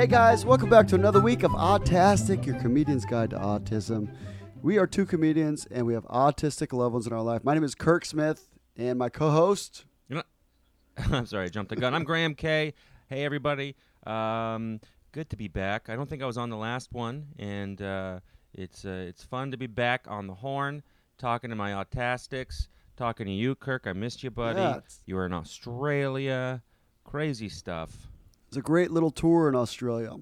Hey 0.00 0.06
guys, 0.06 0.46
welcome 0.46 0.70
back 0.70 0.88
to 0.88 0.94
another 0.94 1.20
week 1.20 1.42
of 1.42 1.50
Autastic, 1.50 2.46
your 2.46 2.58
comedian's 2.58 3.04
guide 3.04 3.28
to 3.30 3.36
autism. 3.36 4.08
We 4.62 4.78
are 4.78 4.86
two 4.86 5.04
comedians 5.04 5.66
and 5.70 5.84
we 5.86 5.92
have 5.92 6.04
autistic 6.04 6.72
loved 6.72 6.94
ones 6.94 7.06
in 7.06 7.12
our 7.12 7.20
life. 7.20 7.44
My 7.44 7.52
name 7.52 7.64
is 7.64 7.74
Kirk 7.74 8.06
Smith 8.06 8.48
and 8.78 8.98
my 8.98 9.10
co-host. 9.10 9.84
You 10.08 10.16
know, 10.16 10.22
I'm 11.12 11.26
sorry, 11.26 11.44
I 11.44 11.48
jumped 11.50 11.68
the 11.68 11.76
gun. 11.76 11.92
I'm 11.92 12.04
Graham 12.04 12.34
K. 12.34 12.72
Hey, 13.10 13.26
everybody. 13.26 13.76
Um, 14.06 14.80
good 15.12 15.28
to 15.28 15.36
be 15.36 15.48
back. 15.48 15.90
I 15.90 15.96
don't 15.96 16.08
think 16.08 16.22
I 16.22 16.26
was 16.26 16.38
on 16.38 16.48
the 16.48 16.56
last 16.56 16.94
one, 16.94 17.26
and 17.38 17.82
uh, 17.82 18.20
it's 18.54 18.86
uh, 18.86 19.04
it's 19.06 19.22
fun 19.22 19.50
to 19.50 19.58
be 19.58 19.66
back 19.66 20.06
on 20.08 20.26
the 20.26 20.34
horn, 20.34 20.82
talking 21.18 21.50
to 21.50 21.56
my 21.56 21.72
autistics, 21.72 22.68
talking 22.96 23.26
to 23.26 23.32
you, 23.32 23.54
Kirk. 23.54 23.82
I 23.86 23.92
missed 23.92 24.22
you, 24.22 24.30
buddy. 24.30 24.60
Yeah, 24.60 24.70
it's- 24.78 25.00
you 25.04 25.16
were 25.16 25.26
in 25.26 25.34
Australia. 25.34 26.62
Crazy 27.04 27.50
stuff. 27.50 28.09
It's 28.50 28.56
a 28.56 28.62
great 28.62 28.90
little 28.90 29.12
tour 29.12 29.48
in 29.48 29.54
Australia. 29.54 30.16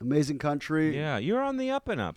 Amazing 0.00 0.38
country. 0.38 0.96
Yeah, 0.96 1.18
you're 1.18 1.42
on 1.42 1.58
the 1.58 1.70
up 1.70 1.88
and 1.88 2.00
up. 2.00 2.16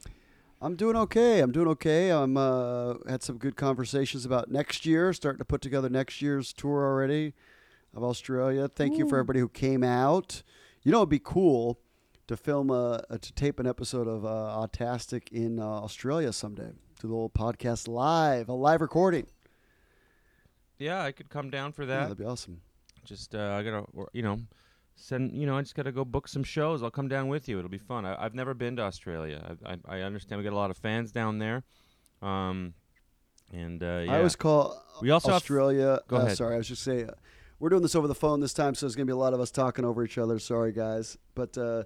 I'm 0.61 0.77
doing 0.77 0.95
okay. 0.95 1.41
I'm 1.41 1.51
doing 1.51 1.67
okay. 1.67 2.11
I'm 2.11 2.37
uh, 2.37 2.93
had 3.09 3.21
some 3.23 3.37
good 3.37 3.57
conversations 3.57 4.25
about 4.25 4.49
next 4.49 4.85
year. 4.85 5.11
Starting 5.11 5.39
to 5.39 5.43
put 5.45 5.59
together 5.61 5.89
next 5.89 6.21
year's 6.21 6.53
tour 6.53 6.85
already 6.85 7.33
of 7.93 8.05
Australia. 8.05 8.69
Thank 8.69 8.97
you 8.97 9.09
for 9.09 9.17
everybody 9.17 9.41
who 9.41 9.49
came 9.49 9.83
out. 9.83 10.43
You 10.83 10.93
know, 10.93 10.99
it'd 10.99 11.09
be 11.09 11.19
cool 11.19 11.77
to 12.27 12.37
film 12.37 12.69
a, 12.69 13.03
a 13.09 13.17
to 13.19 13.33
tape 13.33 13.59
an 13.59 13.67
episode 13.67 14.07
of 14.07 14.25
uh, 14.25 14.29
Autastic 14.65 15.29
in 15.33 15.59
uh, 15.59 15.63
Australia 15.65 16.31
someday. 16.31 16.71
Do 17.01 17.07
the 17.09 17.13
little 17.13 17.29
podcast 17.29 17.89
live, 17.89 18.47
a 18.47 18.53
live 18.53 18.79
recording. 18.79 19.27
Yeah, 20.79 21.03
I 21.03 21.11
could 21.11 21.27
come 21.29 21.49
down 21.49 21.73
for 21.73 21.81
Yeah, 21.83 21.87
that. 21.87 22.01
that'd 22.03 22.17
be 22.17 22.23
awesome. 22.23 22.61
just 23.03 23.35
uh, 23.35 23.57
I 23.59 23.63
gotta, 23.63 23.85
you 24.13 24.21
know, 24.21 24.39
send. 24.95 25.31
You 25.33 25.45
know, 25.45 25.57
I 25.57 25.61
just 25.61 25.75
gotta 25.75 25.91
go 25.91 26.05
book 26.05 26.27
some 26.27 26.43
shows. 26.43 26.83
I'll 26.83 26.91
come 26.91 27.07
down 27.07 27.27
with 27.27 27.47
you. 27.47 27.57
It'll 27.57 27.69
be 27.69 27.77
fun. 27.77 28.05
I, 28.05 28.23
I've 28.23 28.35
never 28.35 28.53
been 28.53 28.75
to 28.77 28.83
Australia. 28.83 29.57
I, 29.65 29.73
I, 29.73 29.97
I 29.97 30.01
understand 30.01 30.39
we 30.39 30.43
got 30.43 30.53
a 30.53 30.55
lot 30.55 30.71
of 30.71 30.77
fans 30.77 31.11
down 31.11 31.39
there. 31.39 31.63
Um, 32.21 32.73
and 33.51 33.83
uh, 33.83 34.01
yeah. 34.05 34.13
I 34.13 34.17
always 34.17 34.35
call 34.35 34.81
We 35.01 35.11
also 35.11 35.29
have- 35.29 35.37
Australia. 35.37 35.99
Go 36.07 36.17
uh, 36.17 36.21
ahead. 36.21 36.37
Sorry, 36.37 36.55
I 36.55 36.57
was 36.57 36.67
just 36.67 36.83
saying. 36.83 37.09
Uh, 37.09 37.13
we're 37.59 37.69
doing 37.69 37.81
this 37.81 37.95
over 37.95 38.07
the 38.07 38.15
phone 38.15 38.41
this 38.41 38.53
time, 38.53 38.75
so 38.75 38.85
there's 38.85 38.95
going 38.95 39.07
to 39.07 39.11
be 39.11 39.15
a 39.15 39.19
lot 39.19 39.33
of 39.33 39.39
us 39.39 39.49
talking 39.49 39.85
over 39.85 40.03
each 40.03 40.17
other. 40.17 40.37
Sorry, 40.37 40.73
guys. 40.73 41.17
But 41.33 41.57
uh, 41.57 41.83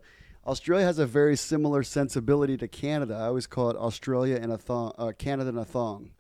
Australia 0.48 0.86
has 0.86 0.98
a 0.98 1.06
very 1.06 1.36
similar 1.36 1.84
sensibility 1.84 2.58
to 2.58 2.68
Canada. 2.68 3.16
I 3.16 3.26
always 3.26 3.46
call 3.46 3.70
it 3.70 3.78
Australia 3.78 4.38
in 4.38 4.50
a 4.50 4.58
thong, 4.58 4.94
uh, 4.98 5.12
Canada 5.18 5.50
in 5.50 5.58
a 5.58 5.66
thong. 5.66 6.12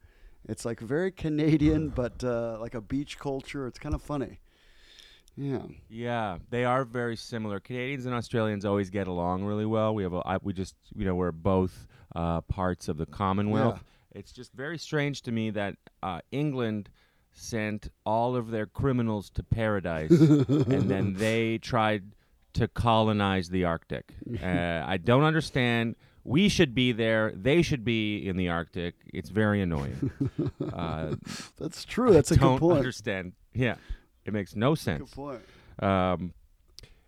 It's 0.47 0.63
like 0.63 0.79
very 0.79 1.11
Canadian, 1.11 1.89
but 1.95 2.23
uh, 2.23 2.57
like 2.59 2.75
a 2.75 2.81
beach 2.81 3.17
culture. 3.17 3.65
It's 3.65 3.79
kind 3.79 3.95
of 3.95 4.01
funny. 4.01 4.41
Yeah. 5.37 5.61
Yeah, 5.89 6.37
they 6.49 6.65
are 6.65 6.83
very 6.83 7.15
similar. 7.15 7.59
Canadians 7.59 8.05
and 8.05 8.15
Australians 8.15 8.65
always 8.65 8.89
get 8.89 9.07
along 9.07 9.43
really 9.45 9.65
well. 9.65 9.93
We 9.93 10.03
have 10.03 10.13
a, 10.13 10.21
I, 10.25 10.37
we 10.41 10.51
just 10.53 10.75
you 10.95 11.05
know 11.05 11.15
we're 11.15 11.31
both 11.31 11.87
uh, 12.15 12.41
parts 12.41 12.87
of 12.87 12.97
the 12.97 13.05
Commonwealth. 13.05 13.83
It's 14.15 14.31
just 14.31 14.51
very 14.53 14.79
strange 14.79 15.21
to 15.23 15.31
me 15.31 15.51
that 15.51 15.75
uh, 16.01 16.21
England 16.31 16.89
sent 17.33 17.89
all 18.03 18.35
of 18.35 18.49
their 18.49 18.65
criminals 18.65 19.29
to 19.31 19.43
paradise, 19.43 20.09
and 20.11 20.89
then 20.89 21.13
they 21.13 21.59
tried 21.59 22.15
to 22.53 22.67
colonize 22.67 23.49
the 23.49 23.63
Arctic. 23.65 24.11
Uh, 24.41 24.83
I 24.85 24.97
don't 24.97 25.23
understand. 25.23 25.95
We 26.23 26.49
should 26.49 26.73
be 26.73 26.91
there. 26.91 27.31
They 27.35 27.61
should 27.61 27.85
be 27.85 28.27
in 28.27 28.35
the 28.37 28.49
Arctic. 28.49 28.95
It's 29.13 29.29
very 29.29 29.61
annoying. 29.61 30.11
Uh, 30.73 31.15
That's 31.57 31.85
true. 31.85 32.11
That's 32.11 32.29
a 32.31 32.35
don't 32.35 32.55
good 32.55 32.59
point. 32.59 32.77
understand. 32.77 33.33
Yeah, 33.53 33.75
it 34.27 34.33
makes 34.33 34.55
no 34.55 34.71
Good 34.71 34.79
sense. 34.79 35.13
point. 35.13 35.41
Um, 35.79 36.33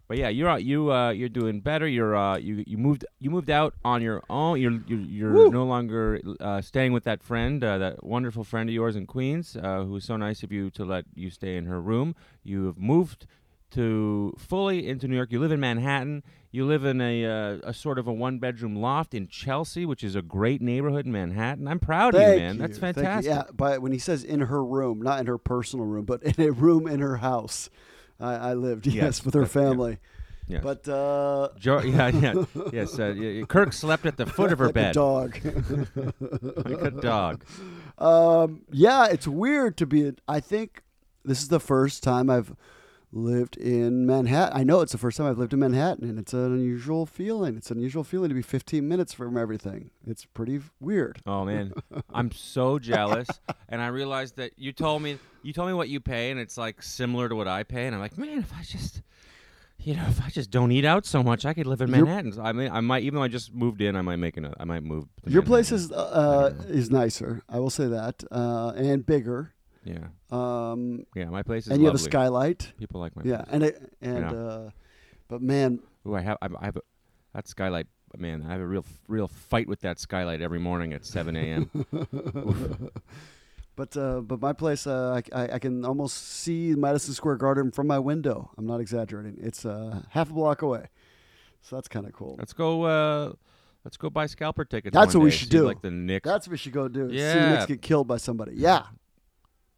but 0.08 0.18
yeah, 0.18 0.30
you're 0.30 0.50
out- 0.50 0.64
you 0.64 0.92
uh, 0.92 1.12
you're 1.12 1.30
doing 1.30 1.60
better. 1.60 1.88
You're 1.88 2.16
uh, 2.16 2.38
you 2.38 2.64
you 2.66 2.78
moved 2.80 3.06
you 3.20 3.30
moved 3.30 3.52
out 3.52 3.76
on 3.86 4.02
your 4.02 4.24
own. 4.30 4.60
You're 4.60 4.80
you're, 4.88 5.00
you're 5.02 5.32
Woo. 5.34 5.52
no 5.52 5.66
longer 5.66 6.20
uh, 6.40 6.62
staying 6.62 6.94
with 6.94 7.04
that 7.04 7.22
friend, 7.22 7.64
uh, 7.64 7.78
that 7.78 8.04
wonderful 8.04 8.44
friend 8.44 8.68
of 8.70 8.74
yours 8.74 8.96
in 8.96 9.06
Queens, 9.06 9.56
uh, 9.56 9.84
who 9.84 9.92
was 9.92 10.06
so 10.06 10.18
nice 10.18 10.42
of 10.42 10.52
you 10.52 10.72
to 10.72 10.84
let 10.84 11.06
you 11.14 11.30
stay 11.30 11.58
in 11.58 11.66
her 11.68 11.80
room. 11.80 12.16
You 12.44 12.66
have 12.66 12.80
moved 12.80 13.28
to 13.72 14.34
fully 14.38 14.88
into 14.88 15.08
New 15.08 15.16
York. 15.16 15.32
You 15.32 15.40
live 15.40 15.52
in 15.52 15.60
Manhattan. 15.60 16.24
You 16.52 16.66
live 16.66 16.84
in 16.84 17.00
a 17.00 17.26
uh, 17.26 17.58
a 17.64 17.74
sort 17.76 18.00
of 18.00 18.08
a 18.08 18.14
one 18.14 18.40
bedroom 18.40 18.76
loft 18.76 19.14
in 19.14 19.28
Chelsea, 19.28 19.86
which 19.86 20.04
is 20.04 20.16
a 20.16 20.22
great 20.24 20.62
neighborhood 20.62 21.06
in 21.06 21.12
Manhattan. 21.12 21.68
I'm 21.68 21.80
proud 21.80 22.16
of 22.16 22.22
you, 22.22 22.40
man. 22.40 22.58
That's 22.58 22.78
you. 22.78 22.82
Thank 22.82 22.98
you. 22.98 23.04
fantastic. 23.04 23.32
Yeah, 23.32 23.44
but 23.54 23.82
when 23.84 23.92
he 23.92 24.00
says 24.00 24.24
in 24.24 24.40
her 24.42 24.64
room, 24.66 25.00
not 25.02 25.20
in 25.20 25.28
her 25.28 25.38
personal 25.38 25.86
room, 25.86 26.06
but 26.06 26.24
in 26.38 26.42
a 26.48 26.52
room 26.52 26.88
in 26.88 27.02
her 27.02 27.18
house, 27.18 27.70
I, 28.20 28.34
I 28.34 28.54
lived. 28.56 28.88
Yes, 28.88 28.96
Yes, 28.96 29.26
with 29.26 29.36
her 29.36 29.42
that's- 29.42 29.56
yeah. 29.56 29.70
family. 29.70 29.98
Yes. 30.48 30.64
But 30.64 30.90
uh, 30.90 31.50
Jo- 31.60 31.82
yeah, 31.84 32.08
yeah, 32.08 32.44
yes. 32.74 32.98
Uh, 32.98 33.44
Kirk 33.48 33.72
slept 33.72 34.08
at 34.08 34.18
the 34.18 34.26
foot 34.26 34.52
of 34.52 34.58
her 34.58 34.66
like 34.66 34.74
bed 34.74 34.90
a 34.90 34.94
dog. 34.96 35.40
like 36.20 36.82
a 36.82 36.90
dog. 36.90 37.46
um, 38.00 38.64
yeah, 38.72 39.06
it's 39.06 39.28
weird 39.28 39.78
to 39.78 39.86
be. 39.86 40.14
I 40.28 40.40
think 40.40 40.82
this 41.24 41.44
is 41.44 41.50
the 41.50 41.60
first 41.60 42.02
time 42.02 42.32
I've 42.32 42.56
lived 43.12 43.58
in 43.58 44.06
Manhattan. 44.06 44.58
I 44.58 44.64
know 44.64 44.82
it's 44.82 44.92
the 44.92 44.98
first 44.98 45.18
time 45.18 45.28
I've 45.28 45.38
lived 45.38 45.54
in 45.54 45.60
Manhattan, 45.60 46.08
and 46.08 46.20
it's 46.20 46.34
an 46.34 46.46
unusual 46.46 47.06
feeling. 47.06 47.58
It's 47.58 47.72
an 47.72 47.78
unusual 47.78 48.04
feeling 48.04 48.30
to 48.30 48.36
be 48.36 48.42
15 48.42 48.88
minutes 48.88 49.14
from 49.14 49.38
everything. 49.38 49.92
It's 50.06 50.26
pretty 50.26 50.62
weird. 50.80 51.22
Oh 51.26 51.46
man, 51.46 51.74
I'm 52.14 52.32
so 52.32 52.80
jealous. 52.80 53.28
And 53.68 53.82
I 53.82 53.88
realized 53.88 54.36
that 54.38 54.52
you 54.58 54.72
told 54.72 55.02
me 55.02 55.18
you 55.42 55.54
told 55.54 55.68
me 55.70 55.74
what 55.74 55.90
you 55.90 56.00
pay, 56.00 56.32
and 56.32 56.40
it's 56.40 56.58
like 56.58 56.82
similar 56.84 57.30
to 57.30 57.36
what 57.36 57.48
I 57.48 57.64
pay. 57.64 57.86
And 57.86 57.96
I'm 57.96 58.02
like, 58.02 58.18
man, 58.18 58.40
if 58.40 58.54
I 58.54 58.62
just, 58.64 59.02
you 59.80 59.96
know, 59.96 60.06
if 60.08 60.22
I 60.22 60.30
just 60.30 60.52
don't 60.52 60.72
eat 60.72 60.86
out 60.86 61.06
so 61.06 61.24
much, 61.24 61.46
I 61.46 61.54
could 61.54 61.68
live 61.68 61.82
in 61.82 61.90
Manhattan. 61.90 62.34
So 62.34 62.44
I 62.44 62.52
mean, 62.52 62.70
I 62.72 62.82
might 62.82 63.04
even 63.04 63.16
though 63.18 63.24
I 63.24 63.28
just 63.28 63.54
moved 63.54 63.82
in, 63.82 63.96
I 63.96 64.02
might 64.02 64.18
make 64.18 64.38
an, 64.38 64.54
I 64.60 64.66
might 64.66 64.84
move. 64.84 65.06
Your 65.26 65.42
place 65.42 65.72
is 65.72 65.92
uh, 65.92 66.54
is 66.68 66.92
nicer. 66.92 67.42
I 67.50 67.60
will 67.60 67.70
say 67.72 67.88
that, 67.88 68.24
uh, 68.32 68.74
and 68.76 69.06
bigger. 69.06 69.54
Yeah, 69.84 70.08
Um, 70.32 71.06
yeah. 71.16 71.26
My 71.26 71.44
place 71.44 71.66
is 71.68 71.72
and 71.72 71.82
you 71.82 71.86
have 71.88 71.96
a 71.96 72.00
skylight. 72.00 72.74
People 72.78 73.00
like 73.00 73.16
my 73.16 73.24
Yeah, 73.26 73.38
place. 73.44 73.48
and 73.52 73.64
it, 73.64 73.94
and 74.02 74.18
Yeah. 74.20 74.32
uh, 74.34 74.70
but 75.28 75.42
man, 75.42 75.80
Ooh, 76.08 76.16
I 76.16 76.22
have 76.22 76.38
I, 76.42 76.48
I 76.60 76.66
have 76.66 76.78
a, 76.78 76.82
that 77.34 77.48
skylight. 77.48 77.88
Man, 78.18 78.44
I 78.48 78.52
have 78.54 78.62
a 78.62 78.66
real 78.68 78.86
real 79.08 79.28
fight 79.28 79.68
with 79.68 79.82
that 79.82 80.00
skylight 80.00 80.42
every 80.42 80.58
morning 80.60 80.94
at 80.94 81.06
7 81.06 81.36
a.m. 81.36 81.70
but 83.76 83.96
uh, 83.96 84.22
but 84.22 84.42
my 84.42 84.52
place, 84.54 84.88
uh, 84.88 85.22
I, 85.34 85.42
I 85.44 85.52
I 85.54 85.60
can 85.60 85.86
almost 85.86 86.18
see 86.42 86.74
Madison 86.76 87.14
Square 87.14 87.38
Garden 87.38 87.72
from 87.72 87.88
my 87.88 88.00
window. 88.00 88.50
I'm 88.58 88.66
not 88.66 88.82
exaggerating. 88.82 89.38
It's 89.42 89.66
uh, 89.66 90.02
half 90.10 90.30
a 90.32 90.34
block 90.34 90.62
away, 90.64 90.88
so 91.62 91.76
that's 91.76 91.88
kind 91.88 92.06
of 92.06 92.14
cool. 92.14 92.36
let's 92.40 92.54
go. 92.54 92.84
Uh, 92.84 93.34
let's 93.86 93.96
go 93.98 94.10
buy 94.10 94.26
scalper 94.26 94.66
tickets. 94.66 94.94
That's 94.94 95.14
what 95.14 95.24
we 95.24 95.32
should 95.32 95.50
see, 95.52 95.58
do. 95.58 95.66
Like 95.66 95.82
the 95.82 95.92
Knicks. 95.92 96.28
That's 96.28 96.48
what 96.48 96.52
we 96.54 96.58
should 96.58 96.74
go 96.74 96.88
do. 96.88 97.10
Yeah. 97.12 97.34
See 97.34 97.40
the 97.40 97.50
Knicks 97.52 97.66
get 97.68 97.82
killed 97.82 98.08
by 98.08 98.18
somebody. 98.18 98.54
Yeah, 98.56 98.84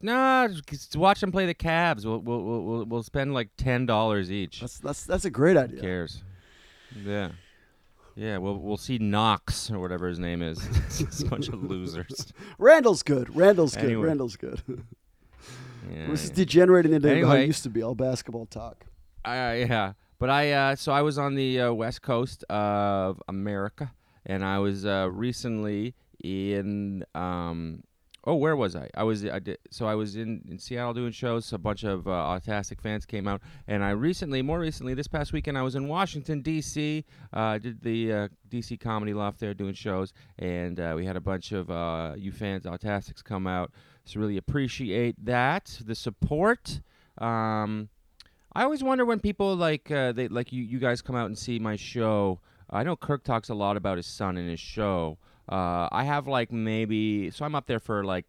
Nah, 0.01 0.47
just 0.47 0.95
watch 0.95 1.22
them 1.22 1.31
play 1.31 1.45
the 1.45 1.53
Cavs. 1.53 2.06
We'll 2.06 2.19
we'll 2.19 2.41
we'll, 2.41 2.85
we'll, 2.85 3.03
spend 3.03 3.34
like 3.34 3.50
ten 3.57 3.85
dollars 3.85 4.31
each. 4.31 4.62
that's 4.62 4.79
that's 4.79 5.06
that's 5.06 5.25
a 5.25 5.29
great 5.29 5.57
idea. 5.57 5.78
Who 5.78 5.81
cares? 5.81 6.23
Yeah, 7.06 7.31
yeah. 8.16 8.38
We'll 8.38 8.57
we'll 8.57 8.78
see 8.78 8.97
Knox 8.97 9.69
or 9.69 9.79
whatever 9.79 10.07
his 10.07 10.19
name 10.19 10.41
is. 10.41 10.59
it's 11.00 11.22
a 11.22 11.25
bunch 11.25 11.50
of 11.50 11.63
losers. 11.63 12.34
Randle's 12.57 13.03
good. 13.03 13.35
Randle's 13.35 13.75
good. 13.75 13.85
Anyway. 13.85 14.07
Randle's 14.07 14.35
good. 14.35 14.62
Yeah, 15.89 16.07
this 16.12 16.25
is 16.25 16.29
yeah. 16.29 16.35
degenerating 16.35 16.94
into 16.94 17.25
how 17.25 17.33
it 17.33 17.47
used 17.47 17.63
to 17.63 17.69
be 17.69 17.81
all 17.81 17.95
basketball 17.95 18.45
talk. 18.45 18.85
I, 19.25 19.56
yeah, 19.56 19.94
but 20.19 20.29
I 20.29 20.51
uh, 20.51 20.75
so 20.75 20.91
I 20.91 21.01
was 21.01 21.18
on 21.18 21.33
the 21.33 21.59
uh, 21.59 21.73
west 21.73 22.03
coast 22.03 22.44
of 22.51 23.22
America, 23.28 23.91
and 24.25 24.45
I 24.45 24.59
was 24.59 24.85
uh, 24.85 25.09
recently 25.12 25.95
in 26.23 27.03
um. 27.16 27.83
Oh, 28.23 28.35
where 28.35 28.55
was 28.55 28.75
I? 28.75 28.87
I 28.93 29.03
was 29.03 29.25
I 29.25 29.39
did, 29.39 29.57
so 29.71 29.87
I 29.87 29.95
was 29.95 30.15
in, 30.15 30.43
in 30.47 30.59
Seattle 30.59 30.93
doing 30.93 31.11
shows. 31.11 31.51
A 31.53 31.57
bunch 31.57 31.83
of 31.83 32.07
uh, 32.07 32.11
autistic 32.11 32.79
fans 32.79 33.03
came 33.03 33.27
out, 33.27 33.41
and 33.67 33.83
I 33.83 33.91
recently, 33.91 34.43
more 34.43 34.59
recently, 34.59 34.93
this 34.93 35.07
past 35.07 35.33
weekend, 35.33 35.57
I 35.57 35.63
was 35.63 35.73
in 35.73 35.88
Washington 35.88 36.41
D.C. 36.41 37.03
Uh, 37.33 37.57
did 37.57 37.81
the 37.81 38.13
uh, 38.13 38.27
D.C. 38.47 38.77
Comedy 38.77 39.15
Loft 39.15 39.39
there 39.39 39.56
doing 39.56 39.73
shows, 39.73 40.13
and 40.38 40.79
uh, 40.79 40.94
we 40.95 41.03
had 41.03 41.15
a 41.15 41.21
bunch 41.21 41.51
of 41.51 41.71
uh, 41.71 42.13
you 42.15 42.31
fans, 42.31 42.65
autistics, 42.65 43.23
come 43.23 43.47
out. 43.47 43.71
So 44.06 44.19
really 44.19 44.38
appreciate 44.38 45.15
that, 45.25 45.79
the 45.83 45.95
support. 45.95 46.81
Um, 47.17 47.89
I 48.53 48.63
always 48.63 48.83
wonder 48.83 49.03
when 49.03 49.19
people 49.19 49.56
like 49.56 49.89
uh, 49.89 50.12
they 50.12 50.27
like 50.27 50.53
you 50.53 50.62
you 50.63 50.77
guys 50.77 51.01
come 51.01 51.15
out 51.15 51.25
and 51.25 51.38
see 51.38 51.57
my 51.57 51.75
show. 51.75 52.39
I 52.69 52.83
know 52.83 52.95
Kirk 52.95 53.24
talks 53.24 53.50
a 53.50 53.56
lot 53.56 53.77
about 53.77 53.97
his 53.97 54.06
son 54.06 54.38
in 54.38 54.47
his 54.47 54.59
show. 54.59 55.17
Uh, 55.49 55.89
I 55.91 56.03
have 56.03 56.27
like 56.27 56.51
maybe 56.51 57.31
so 57.31 57.45
I'm 57.45 57.55
up 57.55 57.67
there 57.67 57.79
for 57.79 58.03
like 58.03 58.25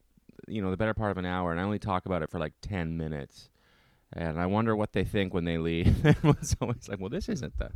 you 0.49 0.63
know 0.63 0.71
the 0.71 0.77
better 0.77 0.95
part 0.95 1.11
of 1.11 1.19
an 1.19 1.27
hour, 1.27 1.53
and 1.53 1.61
I 1.61 1.65
only 1.65 1.79
talk 1.79 2.07
about 2.07 2.23
it 2.23 2.31
for 2.31 2.39
like 2.39 2.55
ten 2.61 2.97
minutes. 2.97 3.49
And 4.15 4.39
I 4.39 4.45
wonder 4.47 4.77
what 4.77 4.93
they 4.93 5.05
think 5.05 5.33
when 5.33 5.45
they 5.45 5.57
leave. 5.57 6.05
it's 6.05 6.55
always 6.61 6.87
like, 6.89 7.01
well, 7.01 7.09
this 7.09 7.31
isn't 7.31 7.57
the 7.59 7.71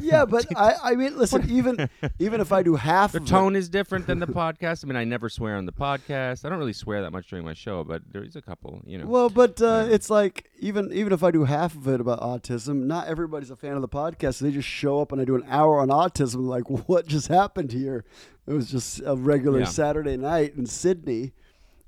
yeah, 0.00 0.24
but 0.24 0.46
I, 0.56 0.74
I 0.82 0.94
mean, 0.94 1.18
listen, 1.18 1.48
even 1.50 1.88
even 2.18 2.40
if 2.40 2.52
I 2.52 2.62
do 2.62 2.76
half 2.76 3.12
The 3.12 3.20
tone 3.20 3.56
is 3.56 3.68
different 3.68 4.06
than 4.06 4.18
the 4.20 4.26
podcast. 4.26 4.84
I 4.84 4.86
mean, 4.88 4.96
I 4.96 5.04
never 5.04 5.28
swear 5.28 5.56
on 5.56 5.66
the 5.66 5.72
podcast. 5.72 6.44
I 6.44 6.48
don't 6.48 6.58
really 6.58 6.72
swear 6.72 7.02
that 7.02 7.10
much 7.10 7.28
during 7.28 7.44
my 7.44 7.54
show, 7.54 7.82
but 7.84 8.02
there 8.12 8.22
is 8.22 8.36
a 8.36 8.42
couple, 8.42 8.80
you 8.86 8.98
know. 8.98 9.06
well, 9.06 9.28
but 9.28 9.60
uh, 9.60 9.86
Yeah. 9.88 9.94
it's 9.94 10.08
like 10.10 10.50
even 10.60 10.92
even 10.92 11.12
if 11.12 11.22
I 11.22 11.30
do 11.30 11.44
half 11.44 11.74
of 11.74 11.88
it 11.88 12.00
about 12.00 12.20
autism, 12.20 12.84
not 12.84 13.08
everybody's 13.08 13.50
a 13.50 13.56
fan 13.56 13.72
of 13.72 13.82
the 13.82 13.88
podcast. 13.88 14.34
So 14.36 14.44
They 14.44 14.52
just 14.52 14.68
show 14.68 15.00
up 15.00 15.12
and 15.12 15.20
I 15.20 15.24
do 15.24 15.34
an 15.34 15.44
hour 15.48 15.80
on 15.80 15.88
autism. 15.88 16.46
Like, 16.46 16.68
what 16.88 17.06
just 17.06 17.28
happened 17.28 17.72
here? 17.72 18.04
It 18.46 18.52
was 18.52 18.70
just 18.70 19.00
a 19.04 19.16
regular 19.16 19.60
Yeah. 19.60 19.64
Saturday 19.66 20.16
night 20.16 20.54
in 20.56 20.66
Sydney. 20.66 21.32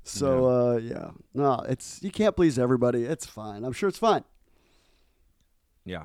So 0.03 0.47
uh, 0.47 0.77
yeah, 0.77 1.11
no, 1.33 1.63
it's 1.69 2.01
you 2.01 2.11
can't 2.11 2.35
please 2.35 2.57
everybody. 2.59 3.03
It's 3.05 3.25
fine. 3.25 3.63
I'm 3.63 3.73
sure 3.73 3.87
it's 3.87 3.99
fine. 3.99 4.23
Yeah. 5.85 6.03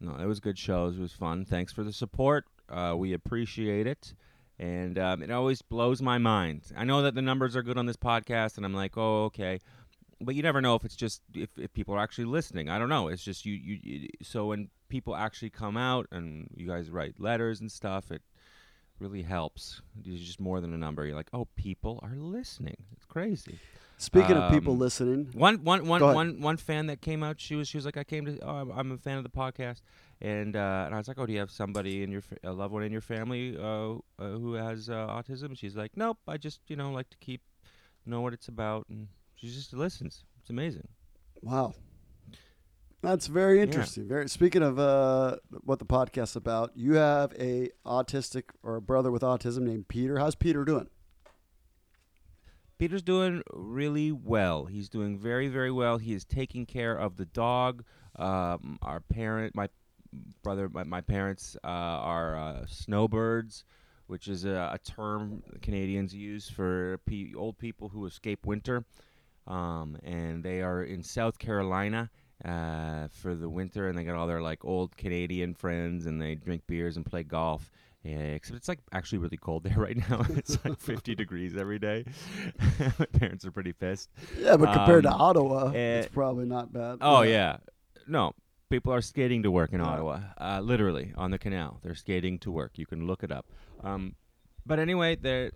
No, 0.00 0.16
it 0.16 0.26
was 0.26 0.40
good 0.40 0.58
shows. 0.58 0.96
It 0.96 1.00
was 1.00 1.12
fun. 1.12 1.44
Thanks 1.44 1.72
for 1.72 1.84
the 1.84 1.92
support. 1.92 2.46
Uh, 2.68 2.94
we 2.96 3.12
appreciate 3.12 3.86
it. 3.86 4.14
And 4.58 4.98
um, 4.98 5.22
it 5.22 5.30
always 5.30 5.62
blows 5.62 6.02
my 6.02 6.18
mind. 6.18 6.62
I 6.76 6.84
know 6.84 7.02
that 7.02 7.14
the 7.14 7.22
numbers 7.22 7.56
are 7.56 7.62
good 7.62 7.78
on 7.78 7.86
this 7.86 7.96
podcast, 7.96 8.56
and 8.56 8.66
I'm 8.66 8.74
like, 8.74 8.96
oh, 8.96 9.24
okay. 9.24 9.60
But 10.20 10.34
you 10.34 10.42
never 10.42 10.60
know 10.60 10.74
if 10.74 10.84
it's 10.84 10.96
just 10.96 11.22
if, 11.34 11.48
if 11.56 11.72
people 11.72 11.94
are 11.94 11.98
actually 11.98 12.26
listening. 12.26 12.68
I 12.68 12.78
don't 12.78 12.90
know. 12.90 13.08
It's 13.08 13.24
just 13.24 13.46
you, 13.46 13.54
you, 13.54 13.78
you. 13.82 14.08
So 14.22 14.46
when 14.46 14.68
people 14.90 15.16
actually 15.16 15.50
come 15.50 15.78
out 15.78 16.06
and 16.10 16.48
you 16.54 16.66
guys 16.66 16.90
write 16.90 17.18
letters 17.18 17.60
and 17.60 17.72
stuff, 17.72 18.10
it 18.10 18.20
really 19.00 19.22
helps. 19.22 19.82
It's 20.04 20.20
just 20.22 20.40
more 20.40 20.60
than 20.60 20.72
a 20.74 20.78
number. 20.78 21.04
You're 21.06 21.16
like, 21.16 21.30
oh, 21.32 21.46
people 21.56 21.98
are 22.02 22.14
listening. 22.16 22.76
It's 22.96 23.04
crazy. 23.06 23.58
Speaking 23.98 24.36
of 24.36 24.50
people 24.50 24.72
Um, 24.74 24.78
listening, 24.78 25.28
One, 25.34 25.62
one, 25.62 25.86
one, 25.86 26.00
one, 26.00 26.40
one 26.40 26.56
fan 26.56 26.86
that 26.86 27.02
came 27.02 27.22
out. 27.22 27.38
She 27.38 27.54
was, 27.54 27.68
she 27.68 27.76
was 27.76 27.84
like, 27.84 27.98
I 27.98 28.04
came 28.04 28.24
to. 28.24 28.38
Oh, 28.42 28.56
I'm- 28.56 28.72
I'm 28.74 28.92
a 28.92 28.96
fan 28.96 29.18
of 29.18 29.24
the 29.24 29.28
podcast, 29.30 29.82
and 30.22 30.56
uh, 30.56 30.84
and 30.86 30.94
I 30.94 30.98
was 30.98 31.06
like, 31.06 31.18
oh, 31.18 31.26
do 31.26 31.32
you 31.34 31.38
have 31.38 31.50
somebody 31.50 32.02
in 32.02 32.10
your 32.10 32.22
fa- 32.22 32.38
a 32.44 32.50
loved 32.52 32.72
one 32.72 32.82
in 32.82 32.92
your 32.92 33.02
family 33.02 33.56
uh, 33.58 33.62
uh, 33.62 33.98
who 34.18 34.54
has 34.54 34.88
uh, 34.88 34.94
autism? 35.06 35.54
She's 35.56 35.76
like, 35.76 35.92
nope. 35.96 36.16
I 36.26 36.38
just 36.38 36.60
you 36.68 36.76
know 36.76 36.90
like 36.92 37.10
to 37.10 37.18
keep 37.18 37.42
know 38.06 38.22
what 38.22 38.32
it's 38.32 38.48
about, 38.48 38.86
and 38.88 39.08
she 39.34 39.48
just 39.48 39.74
listens. 39.74 40.24
It's 40.40 40.48
amazing. 40.48 40.88
wow, 41.42 41.74
that's 43.02 43.26
very 43.26 43.60
interesting. 43.60 44.06
Very. 44.06 44.28
Speaking 44.28 44.62
of 44.62 44.78
uh, 44.78 45.36
what 45.64 45.78
the 45.78 45.86
podcast's 45.86 46.36
about, 46.36 46.72
you 46.74 46.94
have 46.94 47.32
a 47.38 47.70
autistic 47.86 48.44
or 48.62 48.76
a 48.76 48.82
brother 48.82 49.10
with 49.10 49.22
autism 49.22 49.62
named 49.62 49.88
Peter. 49.88 50.18
How's 50.18 50.34
Peter 50.34 50.64
doing? 50.64 50.88
Peter's 52.78 53.02
doing 53.02 53.42
really 53.52 54.10
well. 54.10 54.64
He's 54.64 54.88
doing 54.88 55.18
very, 55.18 55.48
very 55.48 55.70
well. 55.70 55.98
He 55.98 56.14
is 56.14 56.24
taking 56.24 56.64
care 56.64 56.96
of 56.96 57.16
the 57.16 57.26
dog. 57.26 57.84
Um, 58.16 58.78
our 58.80 59.00
parent, 59.00 59.54
my 59.54 59.68
brother, 60.42 60.68
my, 60.68 60.84
my 60.84 61.02
parents 61.02 61.56
uh, 61.62 61.66
are 61.66 62.38
uh, 62.38 62.66
snowbirds, 62.66 63.64
which 64.06 64.28
is 64.28 64.46
a, 64.46 64.70
a 64.72 64.78
term 64.78 65.42
Canadians 65.60 66.14
use 66.14 66.48
for 66.48 66.98
pe- 67.06 67.34
old 67.34 67.58
people 67.58 67.90
who 67.90 68.06
escape 68.06 68.46
winter. 68.46 68.84
Um, 69.46 69.98
and 70.02 70.42
they 70.42 70.62
are 70.62 70.82
in 70.82 71.02
South 71.02 71.38
Carolina 71.38 72.10
uh, 72.44 73.08
for 73.08 73.34
the 73.34 73.48
winter, 73.48 73.88
and 73.88 73.96
they 73.98 74.04
got 74.04 74.14
all 74.16 74.26
their 74.26 74.42
like 74.42 74.64
old 74.64 74.96
Canadian 74.96 75.54
friends, 75.54 76.06
and 76.06 76.20
they 76.20 76.34
drink 76.34 76.62
beers 76.66 76.96
and 76.96 77.04
play 77.04 77.22
golf. 77.22 77.70
Yeah, 78.02 78.16
except 78.18 78.56
it's 78.56 78.68
like 78.68 78.78
actually 78.92 79.18
really 79.18 79.36
cold 79.36 79.64
there 79.64 79.76
right 79.78 79.96
now. 79.96 80.24
it's 80.30 80.58
like 80.64 80.78
50 80.78 81.14
degrees 81.14 81.54
every 81.56 81.78
day. 81.78 82.04
My 82.98 83.06
parents 83.06 83.44
are 83.44 83.50
pretty 83.50 83.72
pissed. 83.74 84.08
Yeah, 84.38 84.56
but 84.56 84.72
compared 84.72 85.02
to 85.04 85.12
Um, 85.12 85.20
Ottawa, 85.20 85.70
eh, 85.72 85.98
it's 86.00 86.08
probably 86.14 86.46
not 86.46 86.72
bad. 86.72 86.98
Oh 87.02 87.22
yeah, 87.22 87.58
no, 88.06 88.32
people 88.70 88.92
are 88.94 89.02
skating 89.02 89.42
to 89.42 89.50
work 89.50 89.72
in 89.74 89.80
Yeah. 89.80 89.86
Ottawa. 89.86 90.20
Uh, 90.40 90.60
literally 90.62 91.12
on 91.16 91.30
the 91.30 91.38
canal, 91.38 91.78
they're 91.82 91.94
skating 91.94 92.38
to 92.40 92.50
work. 92.50 92.78
You 92.78 92.86
can 92.86 93.06
look 93.06 93.22
it 93.22 93.30
up. 93.30 93.46
Um, 93.82 94.14
but 94.64 94.78
anyway, 94.78 95.16
there. 95.16 95.52